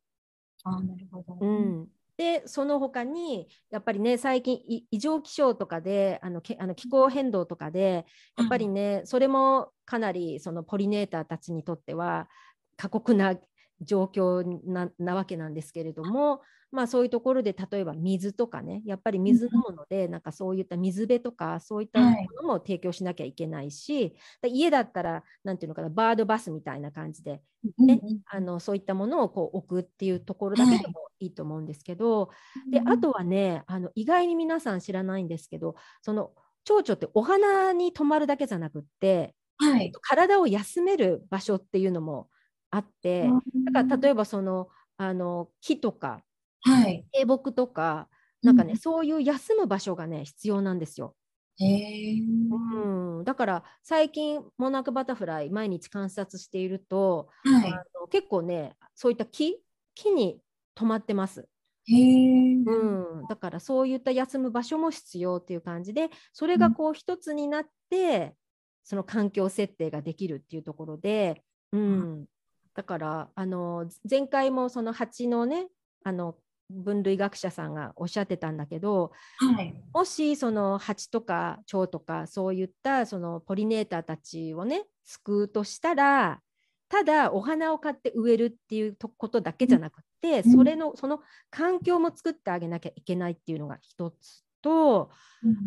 [0.64, 4.60] あなるほど、うん、でその他にやっぱりね最近
[4.90, 8.06] 異常気象とかであのけあの気候変動とかで
[8.38, 12.28] やっぱりね、それもかなりそのポリネーターたちにとっては
[12.76, 13.36] 過酷な
[13.80, 16.40] 状況ななわけなんですけれども、
[16.74, 22.10] まあ、そういうところで例えば水とかねやっぱり水飲むので、なんかそういった水辺とかそういったも
[22.42, 27.40] のも提供しなきゃいけないし、はい、家だったら何ていうのかなバードバスみたいな感じで、
[27.78, 32.28] ね、あのそういったものをこう置くっていうところだけでもいいと思うんですけど、は
[32.68, 36.32] い、であとはねあの意外に皆さん知らないんですけどその
[36.64, 42.28] 蝶々ってお花に泊まるだけじゃなくって、はい、体を休める場所っていうのも
[42.74, 43.28] あって
[43.72, 46.22] だから例えばそのあの木とか、
[46.62, 48.08] はい、低木とか
[48.42, 51.14] なんかね、うん、そういう休む場所がね必要なんですよ。
[51.60, 59.56] へうん、だから最近モナークバタフライ毎日観察していると、はい、あの結構ねそういった木
[59.94, 60.40] 木に
[60.76, 61.46] 止まってます。
[61.86, 62.54] へえ。
[62.56, 68.34] うん、だからそういった休む場所も必要っていう感じでそれがこう一つになって、
[68.82, 72.26] その環境設定ができるっていうところで、うん、
[72.74, 75.68] だからあの前回もその蜂のね
[76.04, 76.36] あの
[76.70, 79.74] 分類学者さんがおっしゃってたんだけどはい。
[79.92, 86.40] もしその蜂とか蝶とかそういったそのポリネーターたちをね救うとしたら
[86.88, 95.10] ただお花を買って植えるっていうとことだけじゃなくて、うんそれのその環境も作ってあげなきゃいけないっていうのが一つと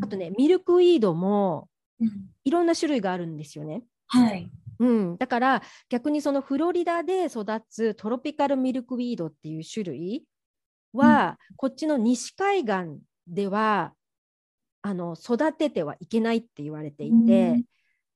[0.01, 2.09] あとねミルクウィードもうん。
[2.43, 3.83] いろんな種類があるんですよね。
[4.07, 4.49] はい。
[4.79, 10.23] うん、だから逆にそのフロリダで育つトロピカルミルクウィードっていう種類
[10.93, 13.93] は、こっちの西海岸では
[14.81, 17.63] あの育ててはいけないって言われていて、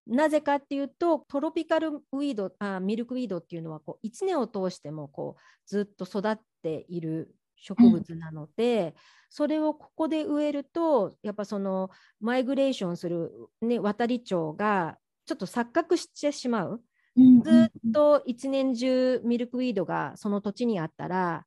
[0.07, 8.95] なぜかっていうとトロピカルウィードあミルクウィードっていうのはこう1年を通してもこうずっと育っている植物なので、
[9.29, 16.81] それをここで植えるとやっぱそのマイグレーションする、ね、渡り鳥がちょっと錯覚してしまう？
[17.17, 21.45] うんずっと一年中ミルクウィードがその土地にあったら、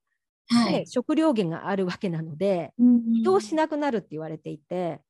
[0.50, 0.86] ねはい。
[0.86, 5.00] 食料源があるわけなので移移動しなくなるって言われていて、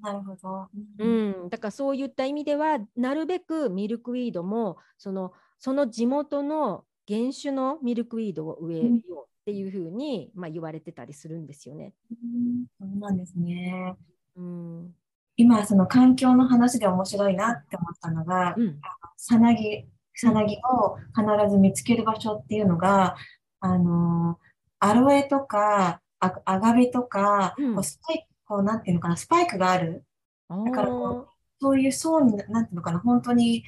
[0.00, 0.68] なるほど。
[0.98, 1.04] う。
[1.04, 11.92] ん、だからそういった意味ではなるべくミルクウィードもそのその地元の原種のミルクウィードを植えようっていうふうに、まあ、言われてたりするんですよね。
[12.10, 13.94] うんそうなんですね。
[14.36, 14.94] うん
[15.36, 18.80] 今、その環境の話で面白いなって思ったのが、うん
[19.16, 23.16] さなぎ、さなぎを必ず見つける場所っていうのが、
[23.60, 24.38] あの、
[24.80, 30.04] アロエとか、アアガベとか、うんこうスパイク、こう、なんていうのかな、スパイクがある。
[30.48, 31.24] だからこあー
[31.60, 33.64] そういう層に、なんていうのかな、本当に、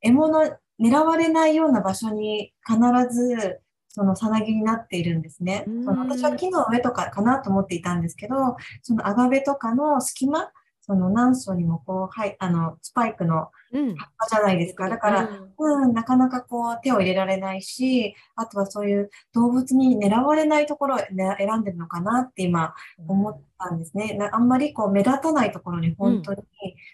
[0.00, 2.78] 獲物、狙われないような場所に必
[3.12, 5.64] ず、そのさなぎになっているんですね。
[5.66, 10.52] うんその私は木の上とかかなと思っていたんですけど、そのアガベとかの隙間、
[10.90, 13.94] その何層にもこう、はい、あの、スパイクのうん。
[13.94, 14.88] 葉っぱじゃないですか。
[14.88, 15.84] だから、うん。
[15.84, 22.74] うん、なかなかこう手を入れられないし、あとはそういう動物に狙われないところを、ね、選んでるのかなって今
[23.06, 24.14] 思ったんですね。
[24.14, 26.42] なあんまりこう目立たないところに本当に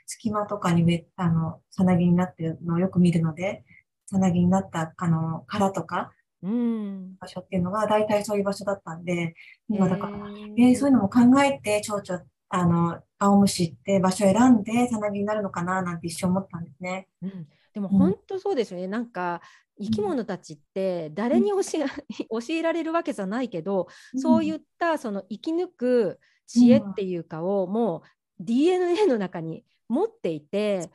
[0.05, 3.65] 隙間とかにあの、さなぎになってるのをよく見るので、
[4.05, 7.17] さなぎになったあの殻とかうん。
[7.19, 9.35] 場所っていうのが大体そういう場所だったんで、
[9.71, 10.19] 今だから、
[10.59, 17.09] えーそういうのも考えて、蝶々、あの、青虫って場所を選んでさなぎになるのかななんて一瞬思ったんですね。
[17.23, 17.99] うん、でもうん。
[17.99, 19.41] 本当そうですよね、なんか
[19.81, 21.63] 生き物たちって誰に教え
[22.31, 28.03] 教えられるわけじゃないけど、そういったその生き抜く知恵っていうかをもう
[28.41, 30.91] DNA の中に持っていて、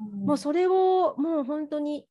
[0.00, 2.06] うん、もうそれをもう本当に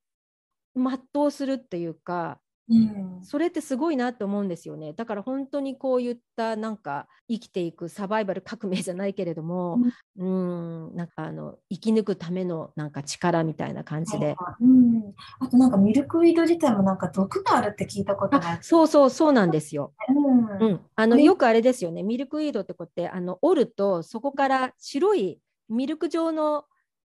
[0.76, 9.78] 全うするっていうかうん、それってすごいなと思うんですよねだから本当にこういったなんか生きていくサバイバル革命じゃないけれども、
[10.18, 14.36] うん、なんかあの生き抜くためのなんか力みたいな感じで。
[14.62, 15.14] うん。
[15.40, 18.60] あとなんかミルクウィード自体もなんか毒があるって聞いたことがあ。
[18.62, 19.94] そうそうそうなんですよ。
[20.10, 20.70] うん。
[20.70, 26.66] うん、あのねよくあれですよねミルクウィードってこうやってあの折るとそこから白いミルク状の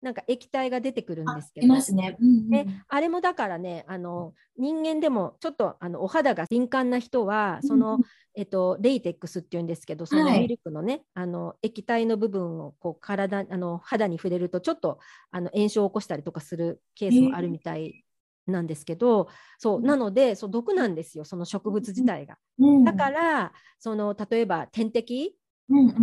[0.01, 1.67] なんか液体が出てくるんあですけど。
[1.67, 2.17] いますね。
[2.19, 8.01] うんうんねあれもだからねあの人間でもちょっとあのお肌が敏感な人はその、うん
[8.33, 10.39] えっと、レイテックスっていうんですけどそのはい。
[10.41, 14.99] ミルクのね、あの液体の部分をこう体あの肌に触れるとちょっと
[15.31, 18.05] あの炎症を起こしたりとかするケースもあるみたい
[18.47, 19.85] なんですけど、そううん。
[19.85, 22.37] なのでそう毒なんですよその植物自体が。
[22.59, 25.40] うんだからその例えば天敵うんうん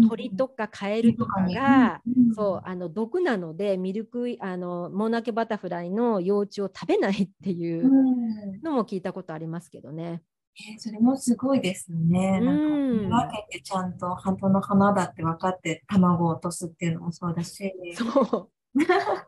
[0.09, 2.01] 鳥とかカエルとかが、
[2.35, 10.23] そうあの毒なのでミルクイあのモナケバタフライの幼虫を食べないっていううんのも聞いたことありますけどね。
[10.57, 12.41] えーそれもすごいですよね。
[12.41, 13.11] なん分
[13.51, 17.73] けてちゃんと本当の花だって分かって卵を落とすっていうのもそうだし。
[17.95, 18.51] そう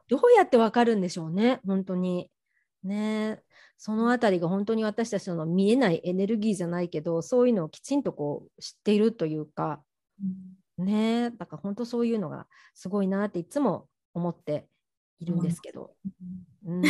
[0.09, 2.31] どうやってわかるんでしょうね本当に。
[2.83, 3.43] ね
[3.77, 9.79] そのあたりが本当に私たちの見えないエネルギーじゃないけどそういうのをきちんとこう知っているというかうん
[10.79, 14.67] ねだから本当そういうのがすごいなっていつも思って
[15.19, 15.95] いるんですけど。
[16.67, 16.83] うん。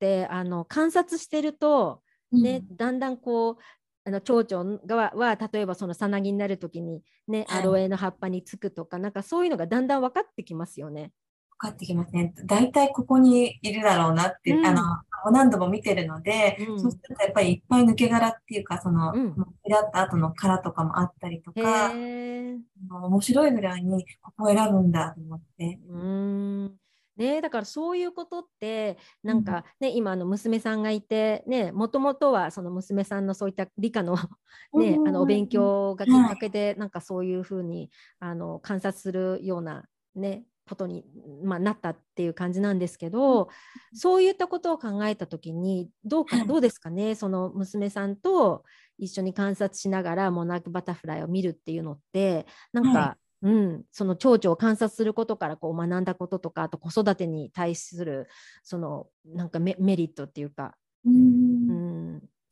[0.00, 3.56] であの観察してると、ねだんだんこう
[4.04, 11.12] あの蝶々がは例えばそのさなぎになる時に、ね、はいアロエの葉っぱにつくとかなんかそういうのがだんだん分かってきますよね。
[11.60, 12.32] 分かってきますね。
[12.44, 14.66] 大体ここにいるだろうなって、うん。
[14.66, 16.80] あの、何度も見てるので、うん。
[16.80, 19.34] そうするとやっぱりいっぱい抜け殻っていうか、その、うん。
[19.36, 25.80] だった後の殻とかもあったりとへか、面白いぐらいにここを選ぶんだと思って。
[25.88, 26.78] うーん。
[27.18, 34.16] ね、だからそういうことってなんかね、うん、今の娘さんがいてねもともとはその娘さんのそういった理科の
[34.72, 37.90] ね、うん、あのお勉強がきっかけで、はい、なんかそういうふうに
[38.20, 41.04] あの観察するようなねことに、
[41.42, 43.48] まあ、なったっていう感じなんですけど、
[43.92, 47.14] そういったことを考えた時にどうか、どうですかね？
[47.16, 48.64] その娘さんと
[48.98, 53.22] 一緒に観察しながらモナークバタフライを見るっていうのってなんか、はい。
[53.40, 58.26] うん、その蝶々を観察することからこう学んだこととかあと子育てに対する
[58.64, 60.74] そのなんかメリットっていうか。
[61.06, 61.47] うんうん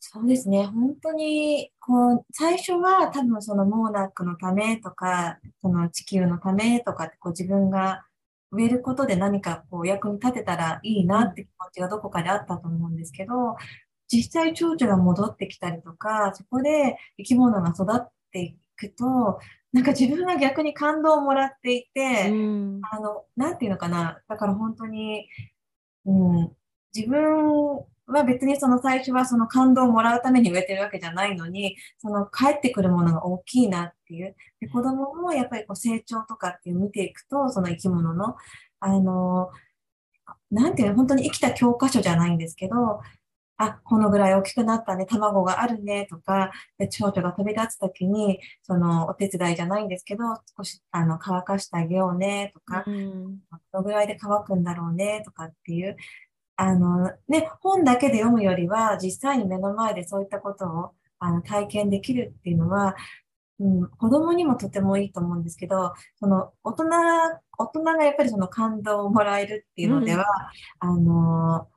[0.08, 0.66] そうですね。
[0.66, 8.06] 本当に、こう、最初は多分そのモーナックのためとか、その地球のためとかってこう自分が
[8.52, 13.56] 植えることで何かこう役に立てたらいいなって気持ちがどこかであったと思うんですけど、
[14.08, 19.40] 実際蝶々が戻ってきたりとか、そこで生き物が育っていくと、
[19.72, 24.20] なんか自分は逆に感動をもらっていて、うん、あの、なんていうのかな。
[24.28, 25.28] だから本当に、
[26.04, 26.12] う
[26.44, 26.56] ん、
[26.94, 34.36] 自分は別にその最初はその感動をもらうために植えてるわけじゃないのに、その帰ってくるものが大きいなっていう。
[34.60, 38.36] で子供もやっぱりこう成長とかっていう見ていくと、その生き物の、
[38.80, 39.50] あの、
[40.50, 43.00] なんていうの、本当に生きた教科書じゃないんですけど、
[43.58, 50.24] あ、このぐらい大きくなったね、卵があるね、とか、で、蝶々が飛び立つときに、その、お手伝いじゃないんですけど、
[50.56, 53.38] 少し、あの、乾かしてあげようね、とか、うん、
[53.72, 55.96] どのぐらいで乾くんだろうね、とかっていう、
[56.56, 62.96] あの、ね、本だけで読むよりは、実際に目の前でそういったことを、あの、体験できるっていうのは、
[63.58, 66.84] うん、子供にもとてもいいと思うんですけど、その、大人、
[67.58, 70.24] 大人がやっぱりその感動をもらえるっていうのでは、
[70.82, 71.68] うん、あの、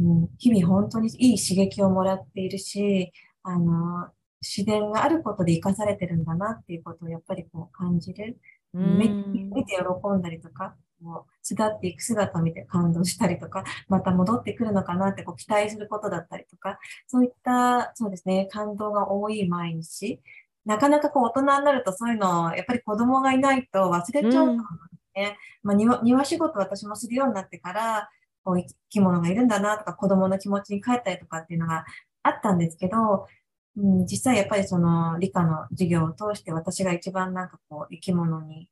[0.00, 8.38] うん、日々本当にいい刺激をもらっているし、あの、自然があることで生かされてるんだなっていうことをやっぱりこう感じる。
[8.74, 20.20] 見て喜んだりとか、もう巣立っていく姿を見て感動したりとか、 また戻ってくるのかなってこう期待することだったりとか、そういった、そうですね、感動が多い毎日。
[20.64, 24.58] なかなかこう大人になるとそういうの、やっぱり子供がいないと忘れちゃうと思うん。
[25.62, 28.08] まあ庭、庭仕事私もするようになってから、
[28.44, 31.84] こう生き物がいるんだなとか子供の気持ちに帰ったりとかっていうのが
[32.22, 33.26] あったんですけど、
[33.76, 38.68] うん、実際やっぱりその理科の授業を通して私が一番なんかこう生き物に、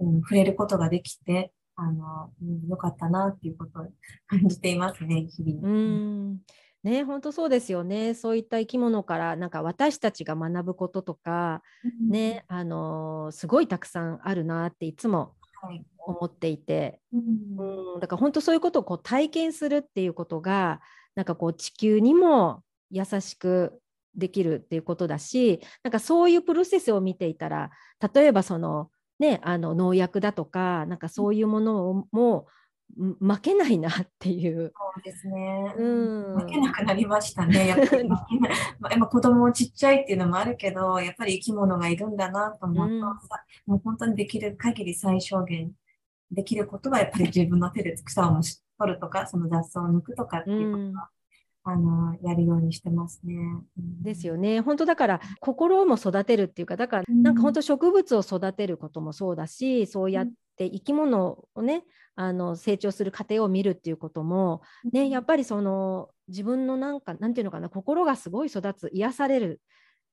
[0.00, 3.86] うん、触れることができて、あの、うん、よかったなっていうことを
[4.26, 5.68] 感じていますね、日々。
[5.68, 6.38] うん。
[6.84, 8.12] ね、本当そうですよね。
[8.12, 11.62] そういった生き物からなんか私たちが学ぶこととか、
[12.10, 15.34] ね、あのすごいたくさんあるなっていつも
[16.06, 20.82] 思っていて、うん、だから本当そういうことをこう体験するっていうことが
[21.14, 23.80] なんかこう地球にも優しく
[24.14, 27.70] できるっていうことだしなんかそういうプロセスを見ていたら
[28.14, 32.46] 例えばその,、ね、あの農薬だとかなんかそういうものも
[32.96, 34.72] 負けないなっていう。
[34.76, 35.74] そうですね。
[35.76, 37.68] うん、負けなくなりましたね。
[37.68, 38.08] やっぱり
[38.78, 43.16] まあ、子供ちっちゃいっていうのもあるけど、やっぱり生き物がいるんだなと思うと、うん、も
[43.76, 45.72] う本当にできる限り最小限
[46.30, 48.40] できることはやっぱり自分の手で草を
[48.78, 50.94] 取るとか、その雑草を抜くとかっていうことは、うん、
[51.66, 53.36] あのやるようにしてますね。
[53.76, 54.60] ですよね。
[54.60, 61.84] 本当だから心も育てるっていうか、だからなんか本当植物を育てることもそうだし、そうやって生き物をね、
[62.16, 69.60] あの成長する過程を見るっていうことも、ね、やっぱりその自分のなんかなんていうのかな心がすごい育つ癒される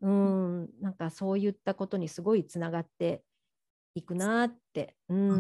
[0.02, 3.24] うんなんかそういったことにすごいつながって
[3.94, 5.32] いくなって、うん、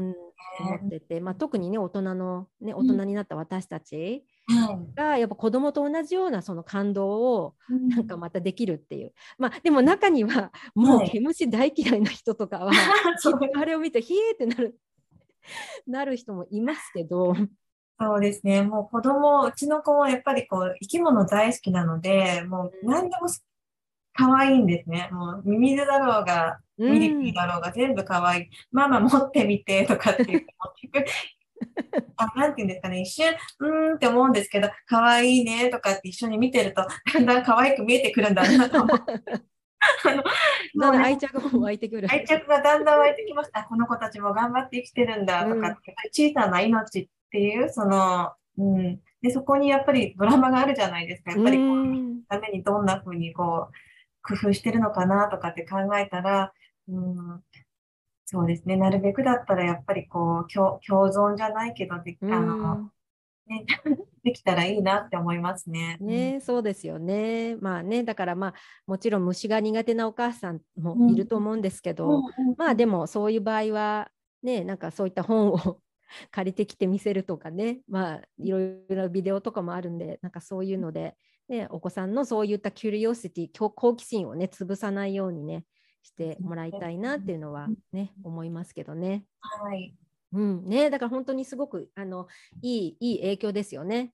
[0.59, 4.23] 思ってて、まあ、特にね大人の、ね、大人になった私たち
[4.95, 12.71] が、やっぱ子供と同じようなその感動をなんかまたできるっていう、まあでも中にはもう毛虫大嫌いな人とかは、
[13.55, 14.79] あれを見てひえってなる
[15.87, 17.35] なる人もいますけど。
[17.99, 18.63] そうですね。
[18.63, 23.27] もう子供、うちの子もやっぱりこう、生き物大好きなので、もう何でも
[24.13, 25.09] 可愛いんですね。
[25.11, 28.49] もうミミズだろうが、ミリピーだろうが全部可愛い。
[28.71, 31.05] ママ持ってみてとかって言って、
[32.17, 39.51] あ、なんて言うんですかね、一瞬、うーんって思うんですけど、可愛いねとかって一緒に見てると、だんだん可愛く見えてくるんだなと思って。
[40.79, 42.07] あの愛着も湧いてくる。
[42.11, 43.63] 愛着がだんだん湧いてきました。
[43.63, 45.77] この子たちも頑張って生きてるんだとか、うん、
[46.11, 48.99] 小さな命っていう、その、うん。
[49.21, 51.31] で、そこにやっぱりドラマがあるじゃないですか。
[51.31, 53.73] やっぱりこう、ためにどんな風にこう、
[54.23, 56.53] 工夫してるのかなとかって考えたら、
[56.87, 57.43] うん、
[58.31, 58.77] そうですね。
[58.77, 62.89] なるべくだったらやっぱりこう、共共存じゃないけどで、あの、
[63.45, 63.65] ね、
[64.23, 65.97] できたらいいなって思いますね。
[65.99, 67.57] ね、そうですよね。
[67.57, 68.53] まあね、だからまあ、
[68.87, 74.09] もちろん虫が苦手なお母さんもいると思うんですけど、うん、まあでもそういう場合は、
[74.41, 75.81] ね、なんかそういった本を
[76.31, 81.17] 借りてきて見せるとかね、まあ、いろいろビデオとかもあるんで、なんかそういうので、
[81.49, 85.65] ね、お子さんのそういったキュリオシティ、好奇心をね、潰さないようにね、
[86.03, 89.25] してもらいたいなっていうのはね、思いますけどね。
[89.39, 89.95] はい。
[90.33, 92.27] うんね、だから本当にすごくあの
[92.61, 94.13] いいいい影響ですよね。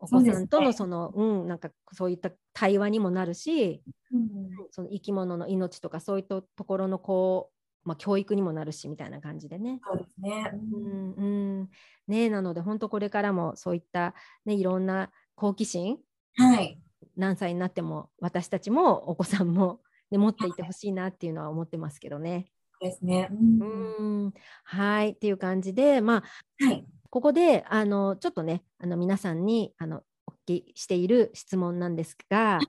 [0.00, 3.82] お子さんとのそのう、ね、うん、なんかそういった対話にもなるし、
[4.12, 4.30] うん、
[4.70, 7.50] その生き物の命とかそういったところのこ
[7.84, 9.80] う、まあ、教育にもなるしみたいな感じでね。
[9.84, 11.70] そうですね,、うんうん
[12.06, 14.14] ねなので本当これからもそういった、
[14.46, 15.98] ね、いろんな好奇心、
[16.36, 16.80] はい、
[17.16, 19.80] 何歳になっても私たちもお子さんも、
[20.10, 22.46] ね、持っていてほしいなっていうのは思ってますけどね。
[22.80, 23.28] ですね。
[23.30, 24.34] うん、うん。
[24.64, 26.22] はいっていう感じでま
[26.60, 32.60] あ、はい、ここであのちょっとねあの皆さんにあのお聞きしている質問なんですが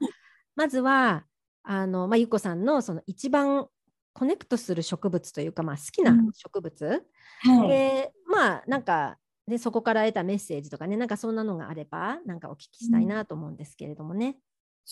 [0.55, 1.25] まずは
[1.63, 3.67] あの、まあ、ゆっこさんのその一番
[4.13, 7.05] コネクトする植物というか、まあ、好きな植物、
[7.45, 9.17] うん、でまあなんか
[9.47, 14.37] でそこから得たメッセージとかねなんかそんなのがあればなんかお聞きしたいなと思うんですけれどもね。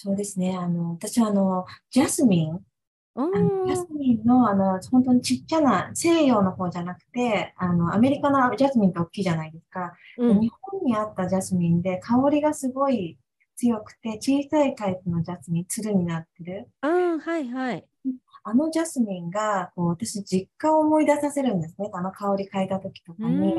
[0.05, 2.59] うん、そうですねあの私はあのジャスミン
[3.65, 9.93] ジャスミンの、あの、本当にちっちゃな西洋の方じゃなくて、あの、アメリカのジャスミンって大きいじゃないですか。
[10.19, 13.17] うん、日本にあったジャスミンで香りがすごい
[13.55, 16.69] 強くて、小さいタイプのジャスミン、つるになってる。
[16.81, 17.85] あはいはい。
[18.43, 21.89] あのジャスミンが、こう、私、実家を思い出させるんですね。
[21.93, 23.55] あの香り嗅いだ時とかに、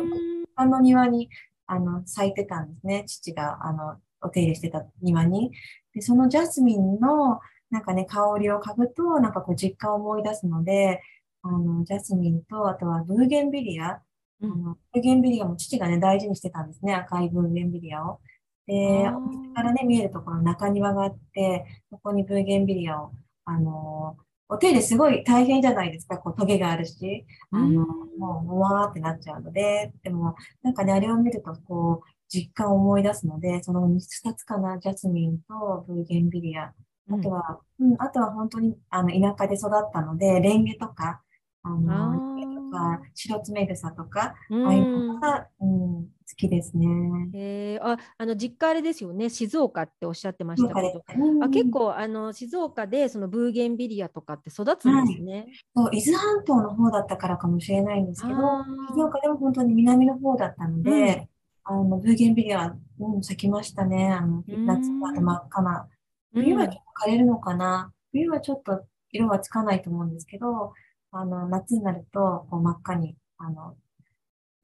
[0.54, 1.30] あの庭に、
[1.66, 3.04] あの、咲いてたんですね。
[3.08, 5.50] 父が、あの、お手入れしてた庭に。
[5.94, 7.40] で、そのジャスミンの、
[7.70, 11.02] なんかね、香りを嗅ぐと、なんかこう実感を思い出すので、
[11.42, 14.00] あの、ジャスミンと、あとはブーゲンビリア。
[14.40, 18.20] うん、あのブーゲンビリアも父がね、大事にしてたんですね、赤いブーゲンビリアを。
[18.66, 23.12] で、お店からね、見えるところ、中庭があって、そこにブーゲンビリアを、
[23.44, 24.16] あの
[24.50, 27.86] お手入れすごい大変じゃないですか、こう、トゲがあるし、あの、
[28.18, 36.72] もう、もわーってなっちゃうので、でも、なんかね、あれを見ると、こう、実感を思い出すので、その2つかな、ジャスミンとブーゲンビリア。
[37.10, 41.22] あとは、うん、あとは本当にあの田舎で育ったので、レンゲとか、
[41.62, 46.86] あの、レンゲとか、白爪草とか、うん、ああいうのが、うん、好きですね。
[47.34, 55.46] えー、あ、あの実家あれですよね、静岡っておっしゃってましたけど、うん、あ結構あの静岡でそのブーゲンビリアとかって育つんですね。
[55.74, 61.28] はい、そう伊豆半島の方だったからかもしれないんですけど、静岡でも本当に南の方だったので、
[61.70, 64.10] あのブーゲンビリア、うん、咲きましたね。
[64.10, 65.86] あの夏あと真っ赤な。
[66.32, 70.72] 冬は結構枯れるのかな、冬はちょっと色はつかないと思うんですけど、
[71.10, 73.76] あの、夏になると、こう真っ赤に、あの、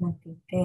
[0.00, 0.56] なっていて。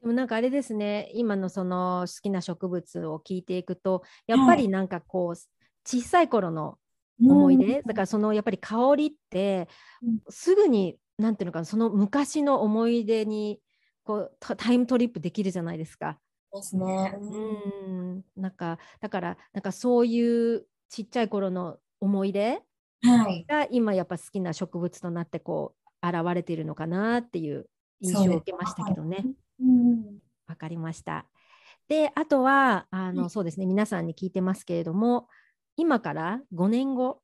[0.00, 5.38] でもなんかあれですね、今のその好きな植物を聞いていくと、やっぱりなんかこう、はい、
[5.84, 6.78] 小さい頃の
[7.20, 9.68] 思い出、うん、だからそのやっぱり香りって、
[10.28, 13.60] すぐに、なんていうのかな、その昔の思い出に
[14.08, 16.18] こうタイムトリップできるじゃないですか。
[16.50, 17.14] ですね。
[17.20, 22.62] うん、なんかだからなんかそういうちっちゃい頃の思い出
[23.46, 27.68] が今やっぱ好きな植物となってこう現れているのかなっていう
[28.00, 29.26] 印象を受けましたけどね。
[30.46, 31.26] わ、かりました。
[31.86, 33.66] であとはあの、そうですね。
[33.66, 35.28] 皆さんに聞いてますけれども
[35.76, 37.20] 今から5年後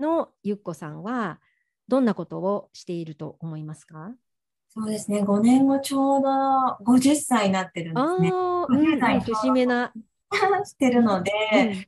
[0.00, 1.40] のゆっこさんは
[1.88, 4.14] どんなことをしていると思いますか？
[4.76, 6.28] そうですね、5年後ちょうど
[6.84, 8.30] 50歳になってるんですね。
[8.32, 9.92] 50歳年目な。
[10.64, 11.86] してるので、うん、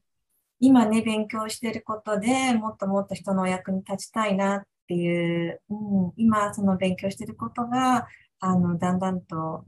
[0.60, 5.74] 今ね、勉強してることでもっともっと人のお役に立ちたいなっていう、う
[6.08, 8.06] ん、今その勉強してることが、
[8.38, 9.64] あの、だんだんと、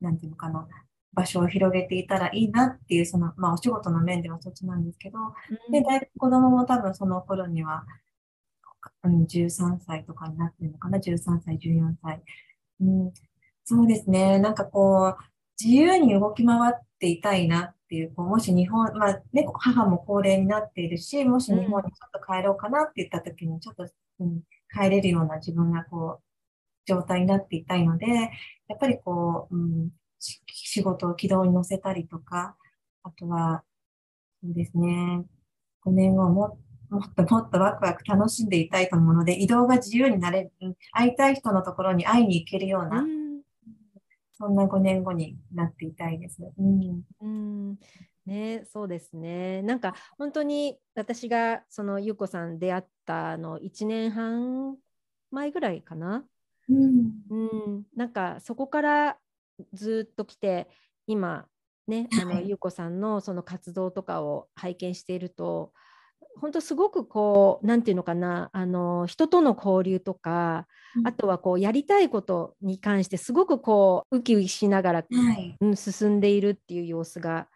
[0.00, 0.66] なんていうのかな、
[1.12, 5.18] 場所を広げていたらいいなっていう、その、まあお仕事の面ではそっちなんですけど、
[5.68, 7.84] うん、で、大子供も多分その頃には、
[9.04, 12.22] うん、13歳とかになってるのかな、13歳、14歳。
[12.80, 13.12] うん、
[13.64, 15.24] そうですね、なんかこう、
[15.60, 23.86] 自由に動き回っていたいなっていう、こうもし日本、まあね、母も高齢になっているし、もし日本にちょっと帰ろうかなって言った時に、ちょっと、
[24.20, 26.22] うん、帰れるような自分がこう、
[26.86, 28.06] 状態になっていたいので、
[28.68, 32.56] やっぱりこう、うん、仕事を軌道に乗せたりとか、
[33.02, 33.64] あとは、
[34.42, 35.24] そうですね、
[35.84, 36.58] 5年後も
[36.92, 43.40] もっともっとワクワク楽しんでいたいと思うので、移動が自由になれる、会いたい人のところに会いに行けるような、うん、
[44.36, 46.42] そんな5年後になっていたいです。
[46.58, 47.78] うん、うん
[48.26, 49.62] ね、そうですね。
[49.62, 54.76] なんか本当に私がそのゆうこさん出会ったの1年半
[55.30, 56.24] 前ぐらいかな？
[56.68, 57.36] うん、う
[57.70, 59.16] ん、なんかそこから
[59.72, 60.68] ずっと来て
[61.06, 61.46] 今
[61.88, 65.72] ねあのゆうこさんのその活動とかを拝見していると
[66.40, 70.66] 本当すごくこう何て言うのかなあの人との交流とか、
[70.96, 75.56] うんあとはこうやりたいことに関してすごくこうウキウキしながら、はい。
[75.58, 77.48] うん、進んでいるっていう様子が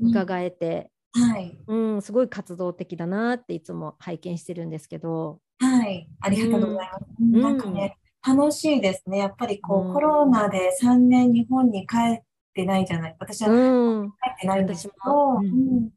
[0.00, 1.58] うん伺えて、はい。
[1.66, 5.40] うんすごい活動的だなっていつも拝見してるんですけど。
[5.58, 6.08] はい。
[6.20, 7.04] ありがとうございます。
[7.20, 9.18] うんうんなんかね、楽しいですね。
[9.18, 12.22] やっぱりこう、うんコロナで3年日本に帰っ
[12.54, 13.16] てないじゃない。
[13.18, 14.10] 私は帰うんっ
[14.40, 15.90] てないんですけど、うんうん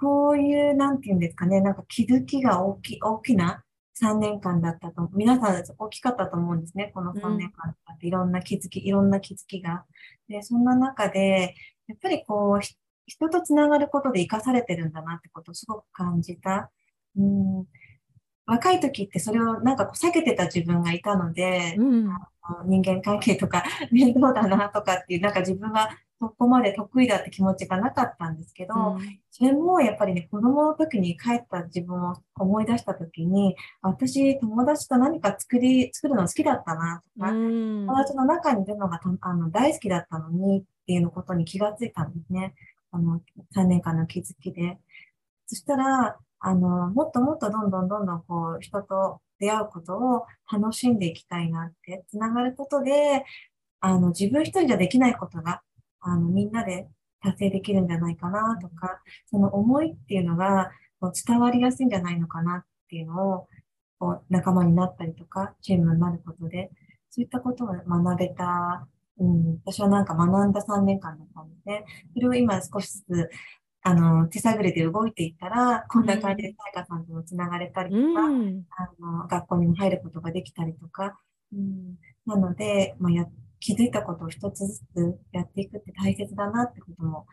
[0.00, 3.62] こういう、なんていうんですかね、なんか気づきが大き、大きな
[4.02, 6.90] 3年間だったと、皆さん大きかったと思うんですね。
[6.94, 9.84] この3年間っていろんな気づき、いろんな気づきが。
[10.28, 11.54] で、そんな中で、
[11.86, 12.74] やっぱりこう、ひ
[13.06, 16.70] 人とつながることで生かされてるんだなってことをすごく感じた。
[17.16, 17.66] うん、
[18.46, 22.08] 若い時ってそれをなんかこう避けてた自分がいたので、うん
[22.66, 25.90] 人間関係とか面倒だなとかっていう、なんか自分は
[26.20, 28.74] そこまで得意だって気持ちがなかったんですけど、
[29.30, 42.54] それもやっぱりね、子供の時に帰った自分を思い出した時に、私、友達と何か作り、作るの好きだったなとか、うん友達の中にいるのがたあの大好きだったのにっていうのことに気がついたんですね。
[42.92, 43.22] あの、
[43.56, 44.78] 3年間の気づきで。
[45.46, 53.24] そしたら、あの、もっともっとどんどんどんどんこう、人と出会うことを楽しんでいきたいなって、つながることで、
[53.80, 55.62] あの、自分一人じゃできないことが、
[56.00, 56.88] あの、みんなで
[57.22, 60.70] 達成できるんじゃないかなとか、その思いっていうのが、
[61.00, 63.48] こう伝わりやすいんじゃないのかなっていうのを、
[63.98, 66.70] こう、仲間になったりとか、チームになることで、
[67.10, 68.86] そういったことを学べた、
[69.18, 71.84] うん、私はなんか学んだ3年間だったので、
[72.14, 73.30] それを今少しずつ、
[73.82, 78.64] あの、手探りで動いていったら、こんな感じでさやかさんともつながれたりとか、うん。
[78.76, 81.18] あの、学校にも入ることができたりとか、
[81.52, 81.96] うん、
[82.26, 83.26] なので、まあ、や、
[83.60, 87.26] 気づいたことを一つずつやっていくって大切だなってことも、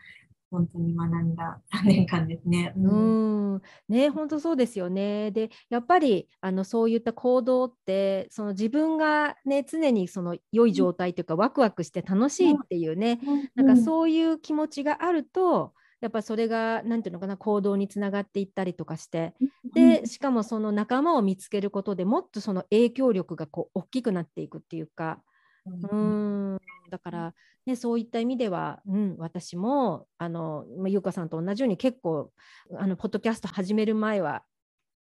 [0.50, 2.72] 本当に学んだ3年間ですね。
[2.76, 3.54] うん。
[3.54, 5.30] うん、ね、本当そうですよね。
[5.30, 13.20] で、やっぱりあのそういった行動って、その自分がね、常にその良い状態というか、ワクワクして楽しいっていうね、
[13.54, 19.34] なんかそういう気持ちがあると、やっぱそれがなんていうのかな行動につながっていったりとかして
[19.74, 25.20] でしかもその仲間を見つけることでもっとその影響力がこう大きくなっていくっていうか
[25.68, 26.54] ううん。
[26.54, 26.58] ん。
[26.90, 27.34] だから、
[27.66, 32.32] ね、そういった意味では、うん、私もあのまあ優香さんと同じように結構
[32.78, 34.42] あのポッドキャスト始める前は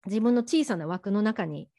[0.06, 1.70] 自分の小さな枠の中に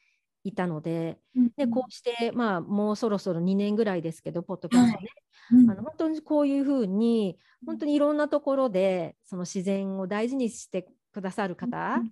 [0.43, 1.19] いたので
[1.57, 5.09] でこうして、まあ、もうそろそろ2年ぐらいですけどポッドキャストね、
[5.53, 5.71] うん。
[5.71, 12.03] あの本当にこういうふうに本当にいろんなところでその自然を大事にしてくださる方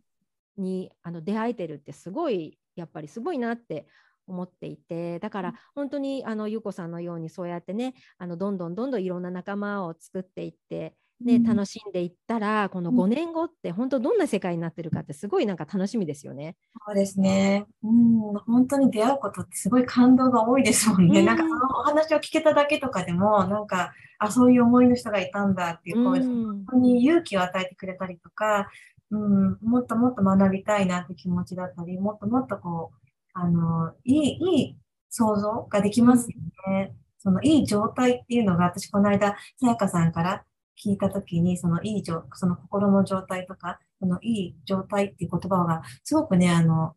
[0.58, 3.86] にあの出会えてるってすごいやっぱりすごいなって
[4.28, 11.42] 思っていてだから本当にあのゆうこさんのようにそうやってねあのどんどんどんどんいろんな仲間を作っていって、ねうん。
[11.42, 16.56] 楽しんでいったらこの5年後って本当どんな世界になってるかってすごいなんか楽しみですよね。
[16.86, 17.66] そうですね。
[17.82, 21.20] うん、本当に出会うことってすごい感動が多いですもんね。
[21.20, 21.26] うん。
[21.26, 26.04] なんかそのお話を聞けただけとかでも、なんか、あ、そういう思いの人がいたんだっていう、うん。
[26.04, 28.68] 本当に勇気を与えてくれたりとか、
[29.10, 33.07] うん、もっともっと学びたいなって気持ちだったり、もっともっとこう、
[33.40, 34.76] あの、いい、いい
[35.10, 36.94] 想像ができますよね。
[37.18, 40.44] そのいい状態っていうのが、私この間、さやかさんから
[40.82, 46.94] 聞いたときに、そのいい状、その心の状態とか、そのいい状態っていう言葉が、すごくね、あの、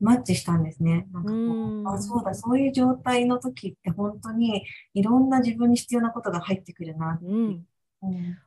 [0.00, 1.08] マッチしたんですね。
[1.12, 4.64] なんかこうあ、そうだ、そういう状態の時って本当に
[4.94, 7.64] いろんな自分に必要なことが入ってくるなってうん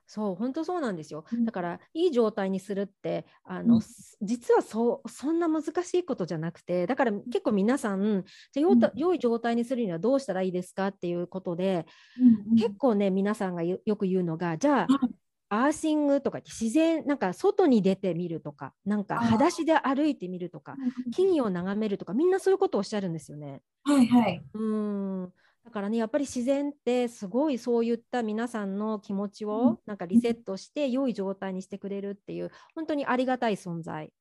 [0.05, 1.25] そう本当そうなんですよ。
[1.31, 1.45] うん。
[1.45, 3.81] だからいい状態にするってあの、うん。
[3.81, 11.85] す実はそうそんな難しいことじゃなくてだから結構皆さんじゃあ良いうん良い状態にするにはどうしたらいいですかっていうことで、
[12.19, 15.15] うん結構ね皆さんがよよく言うのがじゃあ、はい。
[15.51, 20.75] アーシングとか自然なんか外に出てみるとかなんか裸足で歩いてみるとか
[21.11, 23.61] 木々を眺めるとかみんなそういうことをおっしゃるんですよね。
[23.83, 24.41] はいはい。
[24.53, 25.33] うん
[25.69, 34.11] だからねやっぱり自然ってすごいそういった皆さんの気持ちをなんかリセットして良い状態にしてくれるっていう本当にありがたい存在。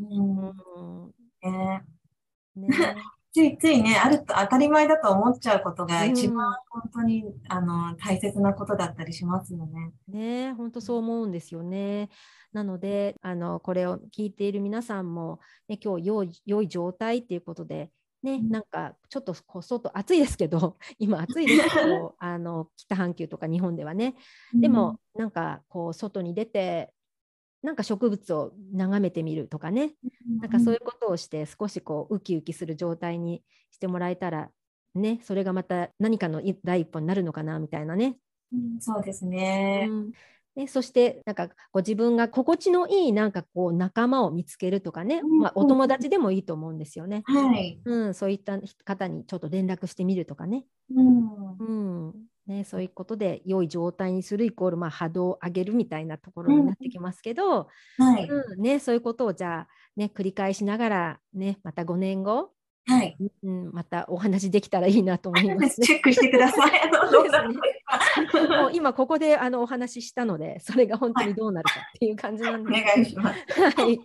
[0.00, 0.48] うん。
[0.48, 1.12] うん。
[1.42, 1.84] ね。
[2.56, 2.68] ね、
[3.34, 6.36] ついついね、あると当たり前だと思っちゃうことが一うん。
[6.36, 9.92] 番本当に、あの、大切なことだったりしますよね。
[10.08, 10.52] ね。
[10.54, 12.08] 本当そう思うんですよね。
[12.52, 17.90] なのであのこれを聞いている皆さんも、ね、今日良い良い状態っていうことで、
[18.24, 18.48] ね、うん。
[18.48, 24.16] なんかちょっとこう外暑いですけど 今暑いですけど あの北半球とか日本ではね。
[24.54, 26.92] でも、なんかこう外に出て
[27.62, 29.94] なんか植物を眺めてみるとかね。
[30.26, 34.50] うん、なんかそういうことをして少しこうウキウキする状態にしてもらえたら
[34.94, 38.18] ねそれがまた何かのい第一歩になるのかなみたいなね。
[38.52, 38.80] うん。
[38.80, 39.86] そうですね。
[39.88, 40.12] うん
[40.56, 47.22] ね、そしてなんかご自分が心地のいいなんかこう仲間を見つけるとかね、まあ、お友達でもいいと思うんですよね。
[47.26, 47.80] はい。
[47.84, 50.64] うん、そういった方にちょっと連絡してみるとかね。
[50.94, 51.56] うん。
[51.58, 52.14] うん
[52.46, 62.50] ね、そういうことで良い状態にするイコール、まあ、波動を上げるみたいなところになってきますけど、はいうんね、そういうことをじゃあ、ね、繰り返しながら、ね、また5年後
[62.86, 66.70] はい、うん、またお話できたらいいなと思います、ね、チェックしてください。
[66.70, 66.80] ね、
[68.58, 72.74] もう今ここであのお話ししたので、それが本当にどうなるかっていう感じなんです。
[72.74, 73.40] はい、お願いします。
[73.80, 74.00] はい、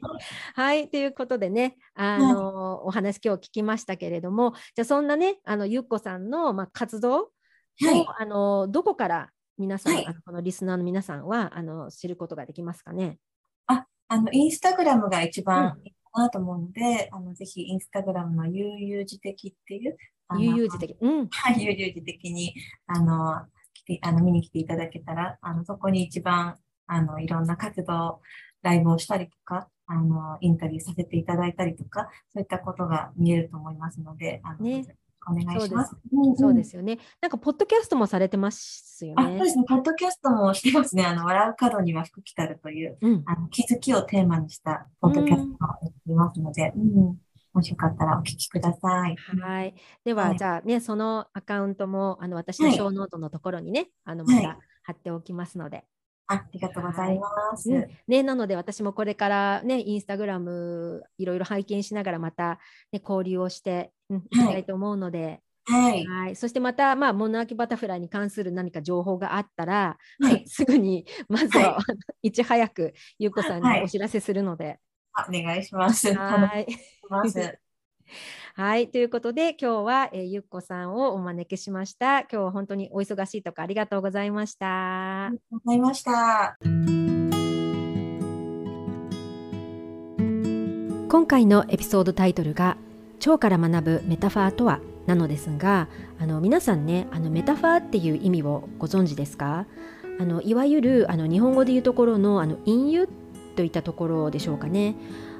[0.55, 7.31] はい、ということでね、あの、はい、お話今日聞きましたけれども、じゃあそんなね、あのゆっこさんのまあ活動
[7.81, 13.17] はい、あのどこから皆さん、はい、あのこのリスナーの皆さんはあの知ることができますかね？
[13.67, 19.97] あ、あのインスタグラムが一番いいかなと思うので、うん、あのぜひインスタグラムの悠々自適っていう、
[20.37, 22.53] 悠々自適、うん、はい、悠々自適に
[22.87, 26.55] あの来てあの見に来ていただけたら、あのそこに一番
[26.87, 28.21] あのいろんな活動、
[28.61, 34.85] ライブをしたりとか、あのインタビューさせていただいたりとか、そういったことが見えると思いますので、あの、ね、
[35.27, 35.95] お願いします。
[36.37, 36.99] そうですよね。
[37.21, 39.37] なんか、ポッドキャストもされてますよね。
[39.37, 39.65] そうですね。
[39.67, 41.05] ポッドキャストもしてますね。
[41.05, 47.17] あの、笑う角には福来たるという、うん、あの気づきをテーマにしたポッドキャストもやっていますので、うん、
[47.53, 49.15] もしよかったらお聞きください。
[49.15, 49.75] はい。
[50.05, 55.85] では、はい、じゃあね、そのアカウントも、あの、私の show note のところにね、はい、あの、また貼っておきますので。
[56.29, 57.71] あありがとうございます。
[57.71, 62.59] はい、ね、なので私もこれからね、インスタグラムいろいろ拝見しながらまた、
[62.91, 64.21] ね、交流をして、うん、い。
[64.29, 71.79] きたいと思うので、はい、はい、そしてまた、まあ、モナーキバタフライに関する何か情報があったら、はい、 すぐにまずは、は
[72.21, 74.79] い、 いち早くゆうこさんにお知らせするので。
[75.27, 76.13] お願いします。
[76.13, 76.67] はい。
[78.55, 82.21] はい、ということで今日は、えー、ゆっこさんをお招きしました。
[82.21, 85.27] 今日は本当にお忙しいとこありがとうございました。
[85.27, 86.57] ありがとうございました。
[91.07, 92.77] 今回のエピソードタイトルが
[93.25, 95.87] 腸から学ぶメタファーとはなのですが
[96.19, 99.65] あの皆さんねあのメタファーっていう意味をご存知ですか？
[100.19, 103.09] あのいわゆるあの日本語でいうところのあの隠喩
[103.55, 104.95] といったところでしょうかね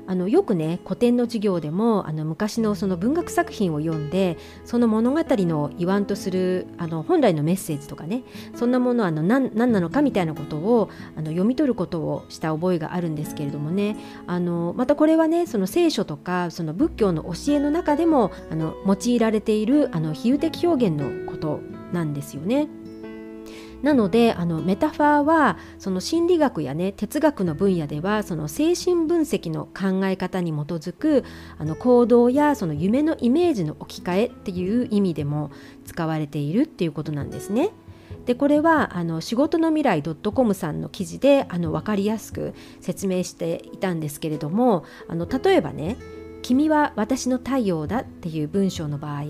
[0.09, 8.23] あのよくね古典の授業でもあの昔のその文学作品を読んでその物語の言わんとするあの本来のメッセージとかね
[8.55, 21.59] そんなものあの何何なのかみたいなことをあの読み取ることをした覚えがあるんですけれどもねあのまたこれはねその聖書とかその仏教の教えの中でもあの用いられているあの比喩的表現のこと
[21.93, 22.67] なんですよね。
[23.81, 31.23] なのであのメタファーはその心理学やね哲学の分野ではその精神分析の考え方に基づく
[31.57, 35.51] あの行動やその夢のイメージの置き換えっていう意味でも
[35.85, 37.71] 使われているっていうことなんですね。
[38.25, 45.97] でこれはあの仕事の未来 .com さんの記事であの分かりやすく説明していたんですけれどもあの例えばね
[46.43, 49.23] 「君は私の太陽だ」っていう文章の場合、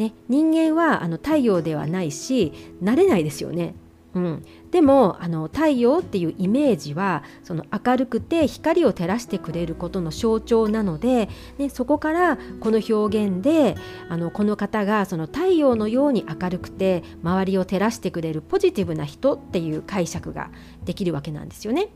[0.00, 3.74] ね、人間はあの太陽ではないしなれないですよね。
[4.14, 11.28] うん、でもあの太陽っていうイメージはその明るくて光を照らしてくれることの象徴なので、
[11.58, 13.76] ね、そこからこの表現で
[14.08, 20.50] あのこの方がその太陽のように明るくて周りを照らしてくれるポジティブな人っていう解釈が
[20.84, 21.90] できるわけなんですよね。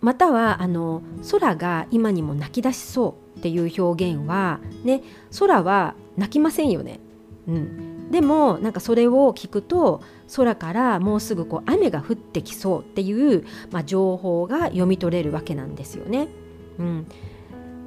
[0.00, 5.02] またはあの空が今にも泣き出しそうっていう表現は、ね、
[5.38, 7.00] 空は泣きませんよね。
[7.48, 10.02] うん、でもなんかそれを聞くと
[10.34, 16.28] 空からもうすぐこう雨が降ってきそうっていう、まあ、情報が読み取れるわけなんですよね。
[16.78, 17.06] うん、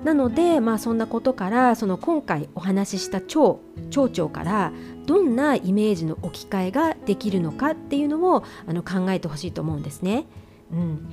[0.04, 3.60] なので、まあ、そんなことからその今回お話しした腸
[3.96, 4.72] 腸長から
[5.06, 10.26] どんなイメージの置き換えができるのかっていうのをあの考えてほしいと思うんですね。
[10.72, 11.10] うん、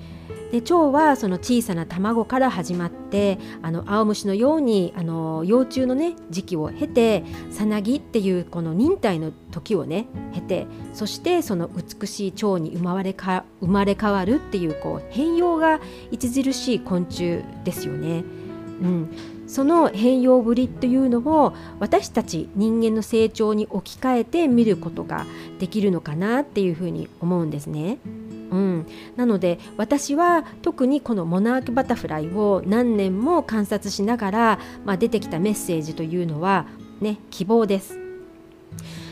[0.53, 15.81] で腸はその小さな卵から始まってあの青虫のようにあの幼虫のね時期を経てさなぎっていうこの忍耐の時をね経てそしてその美しい腸に生まれか生まれ変わるっていうこう変容が
[16.13, 18.25] 著しい昆虫ですよね。
[18.81, 19.09] うん、
[19.47, 25.25] その変容ぶりっていうのを私たち人間の成長に置き換えて見ることが
[25.59, 27.99] できるのかなっていうふうに思うんですね。
[28.51, 28.87] うん、
[29.17, 36.67] なので私は特にこの「モナークバタフライ」を何年も観察しながら、まあ、出てきたメッセージというのは、
[37.01, 38.07] ね、希望です。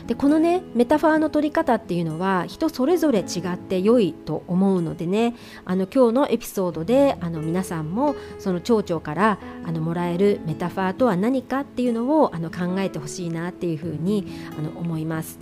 [0.07, 14.27] でこのねメタファーの取り方っていうのは人それぞれ違って良いと思うのでねあの今日のエピソードであの皆さんもその町長からあのもらえるメタファーとは何かっていうのをあの考えてほしいなっていうふうに
[14.57, 15.39] あの思います。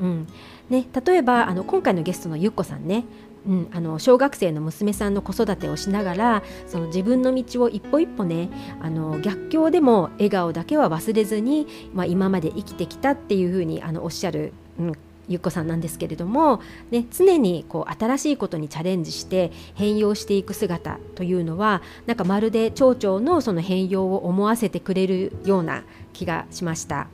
[0.00, 0.26] うん
[0.72, 3.04] ね、例えばあの今回のゲストのゆっこさんね
[3.44, 8.48] うん、あの小学生の娘さんの子育てをしながらその自分の道を一歩一歩ね
[8.80, 14.92] あの逆境でも笑顔だけは忘れずに、まあ、今まで生きてきたっていうふうにあのおっしゃる、うん、
[15.26, 16.62] ゆっこさんなんですけれども、
[16.92, 27.08] ね、常にこう新しいことにチャレンジして変容していく姿というのはなんかまるで蝶々のその変容を思わせてくれるような気がしました。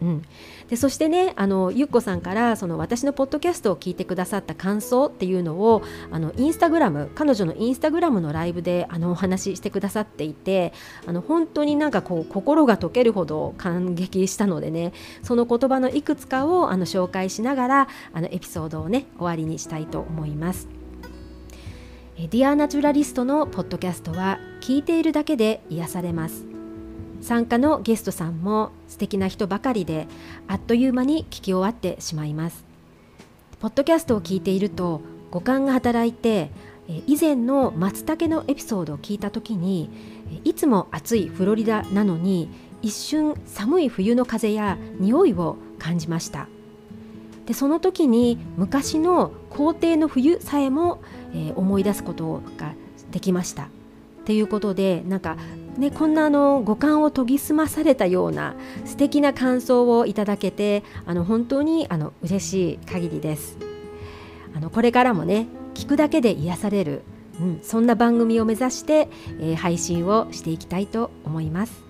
[0.00, 0.22] うん、
[0.68, 10.72] でそしてねあのゆっこさんからその私のポッドキャストを聞いてくださった感想っていうのをあのインスタグラム彼女のインスタグラムのライブであのお話ししてくださっていて
[11.06, 14.92] あの本当になんかこう心が溶けるほど感激したのでね
[15.22, 20.68] その言葉のいくつかをあの紹介しながらあのエピソードをね終わりにしたいと思います。
[22.16, 26.57] Dear Naturalist のポッドキャストは聞いているだけで癒されます。
[27.20, 30.06] 参加のゲストさんも素敵な人ばかりで
[30.46, 32.64] あっという間に聞き終わってしまいます。
[33.60, 35.00] ポッドキャストを聞いていると
[35.30, 36.50] 五感が働いて
[37.06, 39.90] 以前の松茸のエピソードを聞いた時に
[40.44, 42.48] いつも暑いフロリダなのに
[42.82, 46.48] 一瞬寒い冬の風や匂いを感じました。
[47.46, 51.00] でその時に昔の皇帝の冬さえも、
[51.34, 52.74] え、思い出すことが
[53.10, 53.64] できました。
[53.64, 53.66] っ
[54.26, 55.38] ていうことでなんか
[55.78, 63.56] ね、こんなあの五感を研ぎ澄まされたような素敵な感想をいただけてあの本当にあの嬉しい限りです。
[64.56, 67.02] あのこれからもね聞くだけで癒される、
[67.40, 69.08] うん、そんな番組を目指して、
[69.40, 71.84] えー、配信をしていきたいと思います。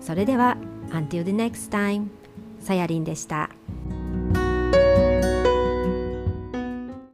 [0.00, 0.56] それでは
[0.88, 2.06] Until the next time
[2.58, 3.50] さやりんでした。